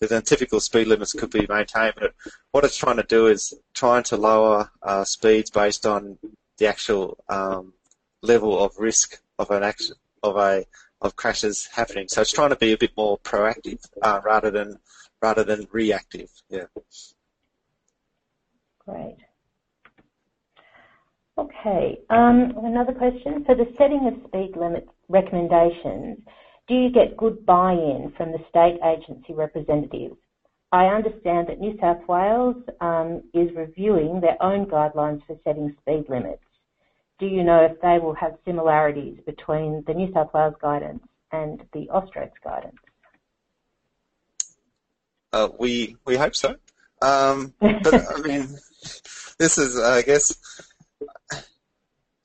the 0.00 0.22
typical 0.22 0.58
speed 0.60 0.86
limits 0.86 1.12
could 1.12 1.30
be 1.30 1.46
maintained. 1.48 1.94
But 1.96 2.14
what 2.52 2.64
it's 2.64 2.76
trying 2.76 2.96
to 2.96 3.02
do 3.02 3.26
is 3.26 3.52
trying 3.74 4.02
to 4.04 4.16
lower 4.16 4.70
uh, 4.82 5.04
speeds 5.04 5.50
based 5.50 5.86
on 5.86 6.18
the 6.58 6.66
actual 6.66 7.22
um, 7.28 7.74
level 8.22 8.62
of 8.62 8.72
risk 8.78 9.20
of 9.38 9.50
an 9.50 9.62
action 9.62 9.94
of 10.22 10.36
a 10.36 10.64
of 11.02 11.16
crashes 11.16 11.68
happening. 11.72 12.08
So 12.08 12.22
it's 12.22 12.32
trying 12.32 12.50
to 12.50 12.56
be 12.56 12.72
a 12.72 12.78
bit 12.78 12.92
more 12.96 13.18
proactive 13.18 13.86
uh, 14.02 14.20
rather 14.24 14.50
than 14.50 14.78
rather 15.22 15.44
than 15.44 15.68
reactive. 15.70 16.30
Yeah. 16.48 16.64
Great. 18.86 19.16
Okay. 21.36 22.00
Um, 22.08 22.54
another 22.64 22.92
question. 22.92 23.44
For 23.44 23.54
the 23.54 23.66
setting 23.76 24.06
of 24.06 24.28
speed 24.28 24.56
limit 24.56 24.88
recommendations, 25.08 26.18
do 26.70 26.76
you 26.76 26.88
get 26.88 27.16
good 27.16 27.44
buy-in 27.44 28.12
from 28.16 28.30
the 28.30 28.38
state 28.48 28.78
agency 28.84 29.34
representatives? 29.34 30.14
I 30.70 30.86
understand 30.86 31.48
that 31.48 31.58
New 31.58 31.76
South 31.80 32.06
Wales 32.06 32.54
um, 32.80 33.24
is 33.34 33.50
reviewing 33.56 34.20
their 34.20 34.40
own 34.40 34.66
guidelines 34.66 35.20
for 35.26 35.36
setting 35.42 35.74
speed 35.80 36.04
limits. 36.08 36.44
Do 37.18 37.26
you 37.26 37.42
know 37.42 37.64
if 37.64 37.80
they 37.80 37.98
will 37.98 38.14
have 38.14 38.38
similarities 38.44 39.18
between 39.26 39.82
the 39.88 39.94
New 39.94 40.12
South 40.12 40.32
Wales 40.32 40.54
guidance 40.62 41.02
and 41.32 41.60
the 41.72 41.88
Austroads 41.92 42.38
guidance? 42.44 42.76
Uh, 45.32 45.48
we 45.58 45.96
we 46.06 46.16
hope 46.16 46.36
so. 46.36 46.54
Um, 47.02 47.52
but 47.60 47.94
I 47.94 48.20
mean, 48.20 48.42
this 49.40 49.58
is, 49.58 49.76
I 49.76 50.02
guess, 50.02 50.36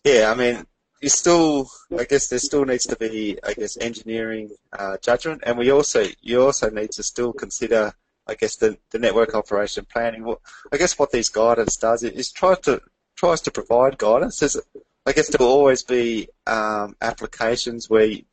yeah. 0.03 0.31
I 0.31 0.36
mean, 0.36 0.67
you 1.01 1.10
still, 1.10 1.69
I 1.97 2.05
guess, 2.05 2.27
there 2.27 2.39
still 2.39 2.65
needs 2.65 2.86
to 2.86 2.95
be, 2.95 3.38
I 3.43 3.53
guess, 3.53 3.77
engineering 3.77 4.51
uh, 4.77 4.97
judgment, 5.01 5.43
and 5.45 5.58
we 5.58 5.71
also, 5.71 6.05
you 6.21 6.43
also 6.43 6.69
need 6.69 6.91
to 6.91 7.03
still 7.03 7.34
consider, 7.34 7.93
I 8.27 8.36
guess, 8.36 8.55
the, 8.55 8.77
the 8.91 8.99
network 8.99 9.36
operation 9.36 9.86
planning. 9.86 10.23
What, 10.23 10.39
I 10.71 10.77
guess 10.77 10.97
what 10.97 11.12
these 11.12 11.29
guidance 11.29 11.77
does 11.77 12.03
is 12.03 12.31
try 12.31 12.55
to 12.63 12.81
tries 13.15 13.41
to 13.41 13.51
provide 13.51 13.97
guidance. 13.97 14.39
There's, 14.39 14.60
I 15.05 15.12
guess 15.12 15.29
there 15.29 15.45
will 15.45 15.53
always 15.53 15.84
be 15.84 16.27
um, 16.47 16.95
applications 17.01 17.89
where 17.89 18.05
you, 18.05 18.23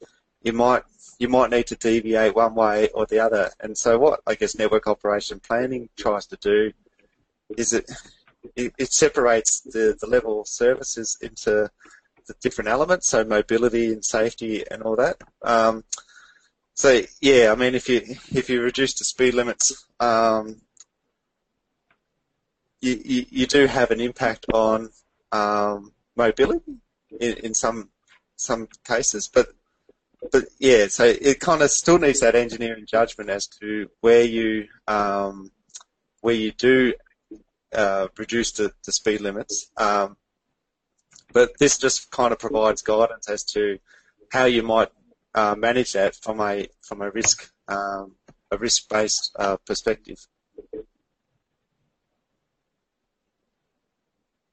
you 0.43 0.53
might 0.53 0.83
you 1.19 1.29
might 1.29 1.51
need 1.51 1.69
to 1.69 1.77
deviate 1.77 2.35
one 2.35 2.55
way 2.55 2.89
or 2.89 3.07
the 3.07 3.21
other. 3.21 3.51
And 3.61 3.79
so 3.79 3.99
what 3.99 4.21
I 4.27 4.35
guess 4.35 4.57
network 4.57 4.89
operation 4.89 5.41
planning 5.41 5.89
tries 5.97 6.27
to 6.27 6.37
do 6.37 6.73
is 7.57 7.73
it 7.73 7.91
it, 8.57 8.73
it 8.77 8.93
separates 8.93 9.61
the, 9.61 9.97
the 10.01 10.09
level 10.09 10.41
of 10.41 10.49
services 10.49 11.17
into 11.21 11.71
the 12.27 12.35
different 12.41 12.69
elements, 12.69 13.09
so 13.09 13.25
mobility 13.25 13.93
and 13.93 14.05
safety 14.05 14.65
and 14.71 14.83
all 14.83 14.97
that. 14.97 15.17
Um, 15.43 15.85
so 16.75 17.03
yeah, 17.21 17.53
I 17.53 17.55
mean, 17.55 17.75
if 17.75 17.89
you 17.89 18.03
if 18.33 18.49
you 18.49 18.63
reduce 18.63 18.95
the 18.95 19.05
speed 19.05 19.35
limits, 19.35 19.87
um, 20.01 20.63
you, 22.81 23.01
you, 23.05 23.27
you 23.31 23.47
do 23.47 23.67
have 23.67 23.91
an 23.91 24.01
impact 24.01 24.47
on 24.53 24.91
um, 25.31 25.93
mobility 26.17 26.79
in, 27.21 27.33
in 27.39 27.55
some 27.55 27.91
some 28.37 28.69
cases, 28.85 29.29
but 29.29 29.49
but 30.31 30.45
yeah, 30.59 30.87
so 30.87 31.05
it 31.05 31.41
kind 31.41 31.63
of 31.63 31.71
still 31.71 31.99
needs 31.99 32.21
that 32.21 32.35
engineering 32.35 32.87
judgment 32.87 33.29
as 33.31 33.47
to 33.47 33.89
where 34.01 34.25
you 34.25 34.69
um, 34.87 35.51
where 36.21 36.35
you 36.35 36.53
do 36.53 36.95
uh, 37.75 38.09
reduce 38.17 38.53
the, 38.53 38.73
the 38.85 38.93
speed 38.93 39.21
limits. 39.21 39.71
Um, 39.77 40.17
but 41.33 41.59
this 41.59 41.79
just 41.79 42.11
kind 42.11 42.33
of 42.33 42.39
provides 42.39 42.83
guidance 42.83 43.29
as 43.29 43.45
to 43.45 43.79
how 44.31 44.45
you 44.45 44.63
might 44.63 44.89
uh, 45.35 45.55
manage 45.57 45.93
that 45.93 46.15
from 46.17 46.41
a 46.41 46.67
from 46.83 47.03
a 47.03 47.11
risk 47.11 47.51
um, 47.69 48.15
a 48.51 48.59
risk 48.59 48.89
based 48.89 49.35
uh, 49.39 49.57
perspective. 49.67 50.27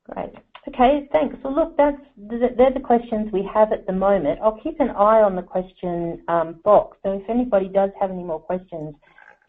Great. 0.09 0.33
Okay, 0.67 1.07
thanks. 1.11 1.35
Well, 1.43 1.55
look, 1.55 1.77
that's 1.77 2.01
they're 2.17 2.73
the 2.73 2.79
questions 2.79 3.31
we 3.31 3.47
have 3.53 3.71
at 3.71 3.87
the 3.87 3.93
moment. 3.93 4.39
I'll 4.41 4.59
keep 4.61 4.79
an 4.79 4.89
eye 4.89 5.21
on 5.21 5.35
the 5.35 5.41
question 5.41 6.21
um, 6.27 6.59
box. 6.63 6.97
So 7.03 7.13
if 7.13 7.29
anybody 7.29 7.69
does 7.69 7.91
have 7.99 8.11
any 8.11 8.23
more 8.23 8.39
questions, 8.39 8.95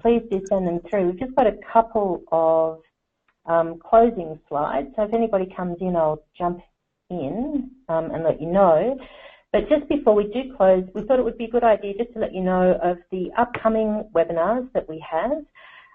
please 0.00 0.22
do 0.30 0.40
send 0.48 0.66
them 0.66 0.80
through. 0.88 1.06
We've 1.06 1.18
just 1.18 1.34
got 1.34 1.46
a 1.46 1.56
couple 1.72 2.22
of 2.32 2.80
um, 3.46 3.78
closing 3.78 4.38
slides. 4.48 4.88
So 4.96 5.02
if 5.02 5.12
anybody 5.12 5.52
comes 5.54 5.78
in, 5.80 5.96
I'll 5.96 6.22
jump 6.38 6.60
in 7.10 7.70
um, 7.88 8.10
and 8.12 8.24
let 8.24 8.40
you 8.40 8.46
know. 8.46 8.96
But 9.52 9.68
just 9.68 9.88
before 9.88 10.14
we 10.14 10.24
do 10.24 10.54
close, 10.56 10.84
we 10.94 11.02
thought 11.02 11.18
it 11.18 11.24
would 11.24 11.38
be 11.38 11.46
a 11.46 11.50
good 11.50 11.64
idea 11.64 11.94
just 11.98 12.12
to 12.14 12.20
let 12.20 12.32
you 12.32 12.40
know 12.40 12.78
of 12.82 12.98
the 13.10 13.30
upcoming 13.36 14.08
webinars 14.14 14.72
that 14.74 14.88
we 14.88 15.04
have. 15.10 15.44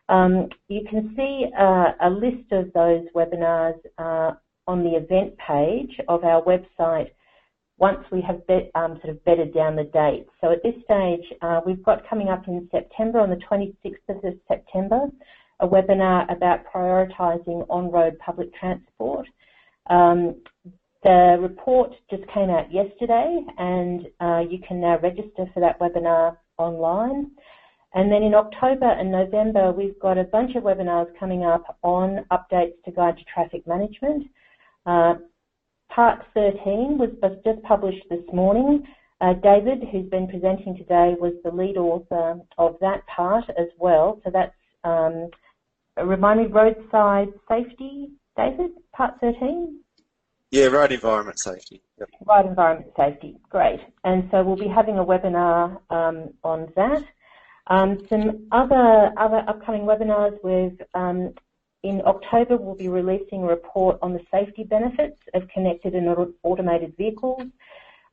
Um, 0.10 0.50
you 0.68 0.82
can 0.90 1.14
see 1.16 1.46
uh, 1.58 1.94
a 2.02 2.10
list 2.10 2.52
of 2.52 2.72
those 2.74 3.06
webinars 3.16 3.80
uh, 3.98 4.34
on 4.68 4.84
the 4.84 4.96
event 4.96 5.36
page 5.38 6.00
of 6.08 6.24
our 6.24 6.44
website 6.44 7.12
once 7.78 8.00
we 8.12 8.22
have 8.22 8.46
bet, 8.48 8.72
um, 8.76 9.00
sort 9.02 9.10
of 9.10 9.24
bedded 9.26 9.54
down 9.54 9.76
the 9.76 9.84
dates. 9.84 10.30
So 10.42 10.52
at 10.52 10.64
this 10.64 10.76
stage, 10.84 11.26
uh, 11.42 11.62
we've 11.66 11.84
got 11.84 12.08
coming 12.10 12.30
up 12.30 12.48
in 12.48 12.70
September, 12.72 13.20
on 13.20 13.30
the 13.30 13.42
26th 13.50 13.96
of 14.10 14.34
September, 14.48 15.08
a 15.60 15.68
webinar 15.68 16.32
about 16.32 16.66
prioritising 16.74 17.66
on-road 17.70 18.18
public 18.20 18.54
transport. 18.56 19.28
Um, 19.90 20.42
the 21.06 21.38
report 21.40 21.92
just 22.10 22.24
came 22.34 22.50
out 22.50 22.74
yesterday 22.74 23.40
and 23.60 24.08
uh, 24.20 24.40
you 24.50 24.58
can 24.68 24.82
now 24.82 24.98
register 25.04 25.46
for 25.54 25.60
that 25.60 25.80
webinar 25.80 26.36
online. 26.58 27.30
And 27.94 28.12
then 28.12 28.24
in 28.24 28.34
October 28.34 28.90
and 28.90 29.12
November, 29.12 29.72
we've 29.72 30.00
got 30.00 30.18
a 30.18 30.24
bunch 30.24 30.56
of 30.56 30.64
webinars 30.64 31.08
coming 31.20 31.44
up 31.44 31.78
on 31.84 32.26
updates 32.32 32.74
to 32.86 32.92
Guide 32.92 33.18
to 33.18 33.24
Traffic 33.32 33.68
Management. 33.68 34.28
Uh, 34.88 35.14
part 35.94 36.26
13 36.34 36.98
was 36.98 37.12
just 37.46 37.62
published 37.62 38.04
this 38.10 38.26
morning. 38.34 38.84
Uh, 39.22 39.34
David, 39.34 39.84
who's 39.92 40.10
been 40.10 40.28
presenting 40.28 40.76
today, 40.76 41.14
was 41.20 41.34
the 41.44 41.52
lead 41.52 41.78
author 41.78 42.42
of 42.58 42.78
that 42.82 43.06
part 43.16 43.46
as 43.60 43.68
well. 43.78 44.20
So 44.24 44.32
that's, 44.34 44.52
um, 44.84 45.30
remind 46.04 46.40
me, 46.40 46.48
roadside 46.48 47.30
safety, 47.48 48.10
David, 48.36 48.72
part 48.92 49.14
13? 49.22 49.85
Yeah, 50.52 50.66
road 50.68 50.92
environment 50.92 51.40
safety. 51.40 51.82
Yep. 52.00 52.10
Road 52.26 52.46
environment 52.48 52.92
safety, 52.96 53.38
great. 53.50 53.80
And 54.04 54.28
so 54.32 54.44
we'll 54.44 54.56
be 54.56 54.68
having 54.68 54.98
a 54.98 55.06
webinar 55.06 55.80
um, 55.90 56.30
on 56.44 56.72
that. 56.76 57.04
Um, 57.68 58.06
some 58.10 58.48
other 58.52 59.12
other 59.18 59.44
upcoming 59.48 59.82
webinars 59.82 60.38
with 60.44 60.74
um, 60.94 61.34
in 61.84 62.02
October 62.06 62.58
we'll 62.58 62.76
be 62.76 62.88
releasing 62.88 63.44
a 63.44 63.48
report 63.48 63.98
on 64.02 64.14
the 64.14 64.22
safety 64.32 64.64
benefits 64.64 65.20
of 65.34 65.48
connected 65.50 65.96
and 65.96 66.08
automated 66.44 66.96
vehicles. 66.98 67.44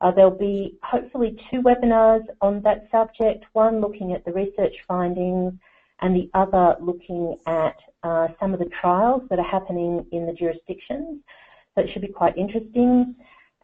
Uh, 0.01 0.11
there'll 0.11 0.31
be 0.31 0.79
hopefully 0.83 1.37
two 1.51 1.63
webinars 1.63 2.25
on 2.41 2.61
that 2.63 2.89
subject, 2.91 3.45
one 3.53 3.81
looking 3.81 4.13
at 4.13 4.25
the 4.25 4.33
research 4.33 4.75
findings 4.89 5.53
and 6.01 6.17
the 6.17 6.29
other 6.35 6.77
looking 6.81 7.37
at 7.47 7.77
uh, 8.03 8.27
some 8.41 8.53
of 8.53 8.59
the 8.59 8.69
trials 8.81 9.23
that 9.31 9.39
are 9.39 9.49
happening 9.49 10.05
in 10.11 10.27
the 10.27 10.33
jurisdictions. 10.33 11.21
So 11.75 11.83
it 11.83 11.91
should 11.93 12.03
be 12.03 12.09
quite 12.09 12.37
interesting. 12.37 13.15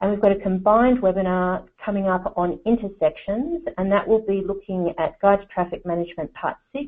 And 0.01 0.11
we've 0.11 0.21
got 0.21 0.33
a 0.33 0.39
combined 0.41 0.99
webinar 0.99 1.67
coming 1.85 2.07
up 2.07 2.33
on 2.37 2.61
intersections, 2.65 3.65
and 3.77 3.91
that 3.91 4.07
will 4.07 4.25
be 4.25 4.43
looking 4.47 4.95
at 4.99 5.21
Guide 5.21 5.41
to 5.41 5.47
Traffic 5.47 5.85
Management 5.85 6.33
Part 6.35 6.57
6 6.73 6.87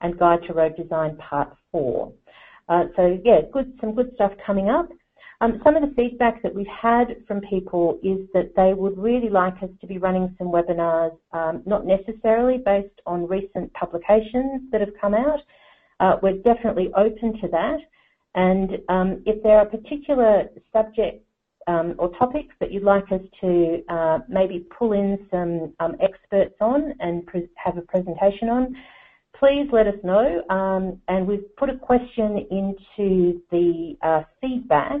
and 0.00 0.18
Guide 0.18 0.40
to 0.46 0.54
Road 0.54 0.74
Design 0.76 1.16
Part 1.18 1.54
4. 1.72 2.12
Uh, 2.68 2.84
so 2.96 3.18
yeah, 3.24 3.40
good, 3.52 3.72
some 3.80 3.94
good 3.94 4.12
stuff 4.14 4.32
coming 4.46 4.70
up. 4.70 4.88
Um, 5.40 5.60
some 5.62 5.76
of 5.76 5.88
the 5.88 5.94
feedback 5.94 6.42
that 6.42 6.54
we've 6.54 6.66
had 6.66 7.24
from 7.28 7.40
people 7.42 8.00
is 8.02 8.26
that 8.34 8.54
they 8.56 8.74
would 8.74 8.98
really 8.98 9.28
like 9.28 9.62
us 9.62 9.70
to 9.80 9.86
be 9.86 9.98
running 9.98 10.34
some 10.36 10.48
webinars, 10.48 11.16
um, 11.32 11.62
not 11.64 11.86
necessarily 11.86 12.58
based 12.58 13.00
on 13.06 13.28
recent 13.28 13.72
publications 13.74 14.62
that 14.72 14.80
have 14.80 14.90
come 15.00 15.14
out. 15.14 15.38
Uh, 16.00 16.16
we're 16.22 16.38
definitely 16.38 16.90
open 16.96 17.40
to 17.40 17.48
that. 17.48 17.78
And 18.34 18.78
um, 18.88 19.22
if 19.26 19.42
there 19.42 19.58
are 19.58 19.64
particular 19.64 20.44
subjects 20.72 21.24
um, 21.66 21.94
or 21.98 22.08
topics 22.16 22.54
that 22.60 22.72
you'd 22.72 22.82
like 22.82 23.10
us 23.12 23.20
to 23.40 23.82
uh, 23.88 24.18
maybe 24.28 24.66
pull 24.78 24.92
in 24.92 25.26
some 25.30 25.74
um, 25.80 25.96
experts 26.00 26.54
on 26.60 26.94
and 27.00 27.28
have 27.56 27.76
a 27.76 27.82
presentation 27.82 28.48
on, 28.48 28.74
please 29.38 29.68
let 29.72 29.86
us 29.86 29.94
know. 30.02 30.42
Um, 30.48 31.00
and 31.08 31.26
we've 31.26 31.54
put 31.56 31.68
a 31.70 31.76
question 31.76 32.46
into 32.50 33.40
the 33.50 33.96
uh, 34.02 34.22
feedback 34.40 35.00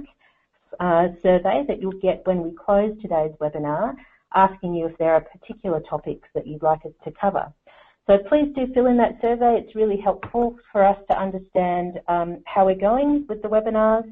uh, 0.80 1.08
survey 1.22 1.64
that 1.66 1.80
you'll 1.80 2.00
get 2.00 2.26
when 2.26 2.42
we 2.42 2.52
close 2.52 2.92
today's 3.00 3.32
webinar. 3.40 3.94
asking 4.34 4.74
you 4.74 4.86
if 4.86 4.98
there 4.98 5.14
are 5.14 5.20
particular 5.20 5.80
topics 5.80 6.28
that 6.34 6.46
you'd 6.46 6.62
like 6.62 6.84
us 6.84 6.92
to 7.04 7.10
cover. 7.18 7.52
So 8.08 8.16
please 8.26 8.52
do 8.56 8.72
fill 8.72 8.86
in 8.86 8.96
that 8.96 9.20
survey. 9.20 9.60
It's 9.62 9.74
really 9.74 10.00
helpful 10.02 10.56
for 10.72 10.82
us 10.82 10.96
to 11.10 11.20
understand 11.20 12.00
um, 12.08 12.42
how 12.46 12.64
we're 12.64 12.74
going 12.74 13.26
with 13.28 13.42
the 13.42 13.48
webinars. 13.48 14.10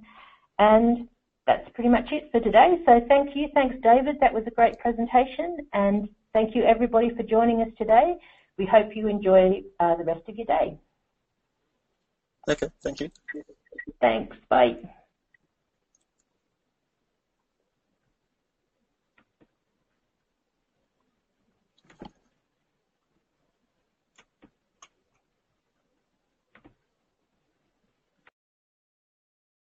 And 0.59 1.09
that's 1.47 1.66
pretty 1.74 1.88
much 1.88 2.12
it 2.12 2.28
for 2.30 2.40
today. 2.40 2.74
So 2.84 3.01
thank 3.09 3.30
you. 3.34 3.49
Thanks, 3.55 3.76
David. 3.82 4.16
That 4.20 4.34
was 4.34 4.44
a 4.47 4.51
great 4.51 4.78
presentation. 4.78 5.66
And 5.72 6.09
thank 6.34 6.55
you, 6.55 6.64
everybody, 6.64 7.11
for 7.16 7.22
joining 7.22 7.62
us 7.62 7.68
today. 7.78 8.16
We 8.59 8.66
hope 8.66 8.94
you 8.94 9.09
enjoy 9.09 9.62
uh, 9.80 9.97
the 9.97 10.05
rest 10.05 10.28
of 10.28 10.36
your 10.36 10.47
day. 10.47 10.78
Okay, 12.49 12.68
thank 12.82 13.01
you. 13.01 13.11
Thanks. 14.01 14.36
Bye. 14.51 14.76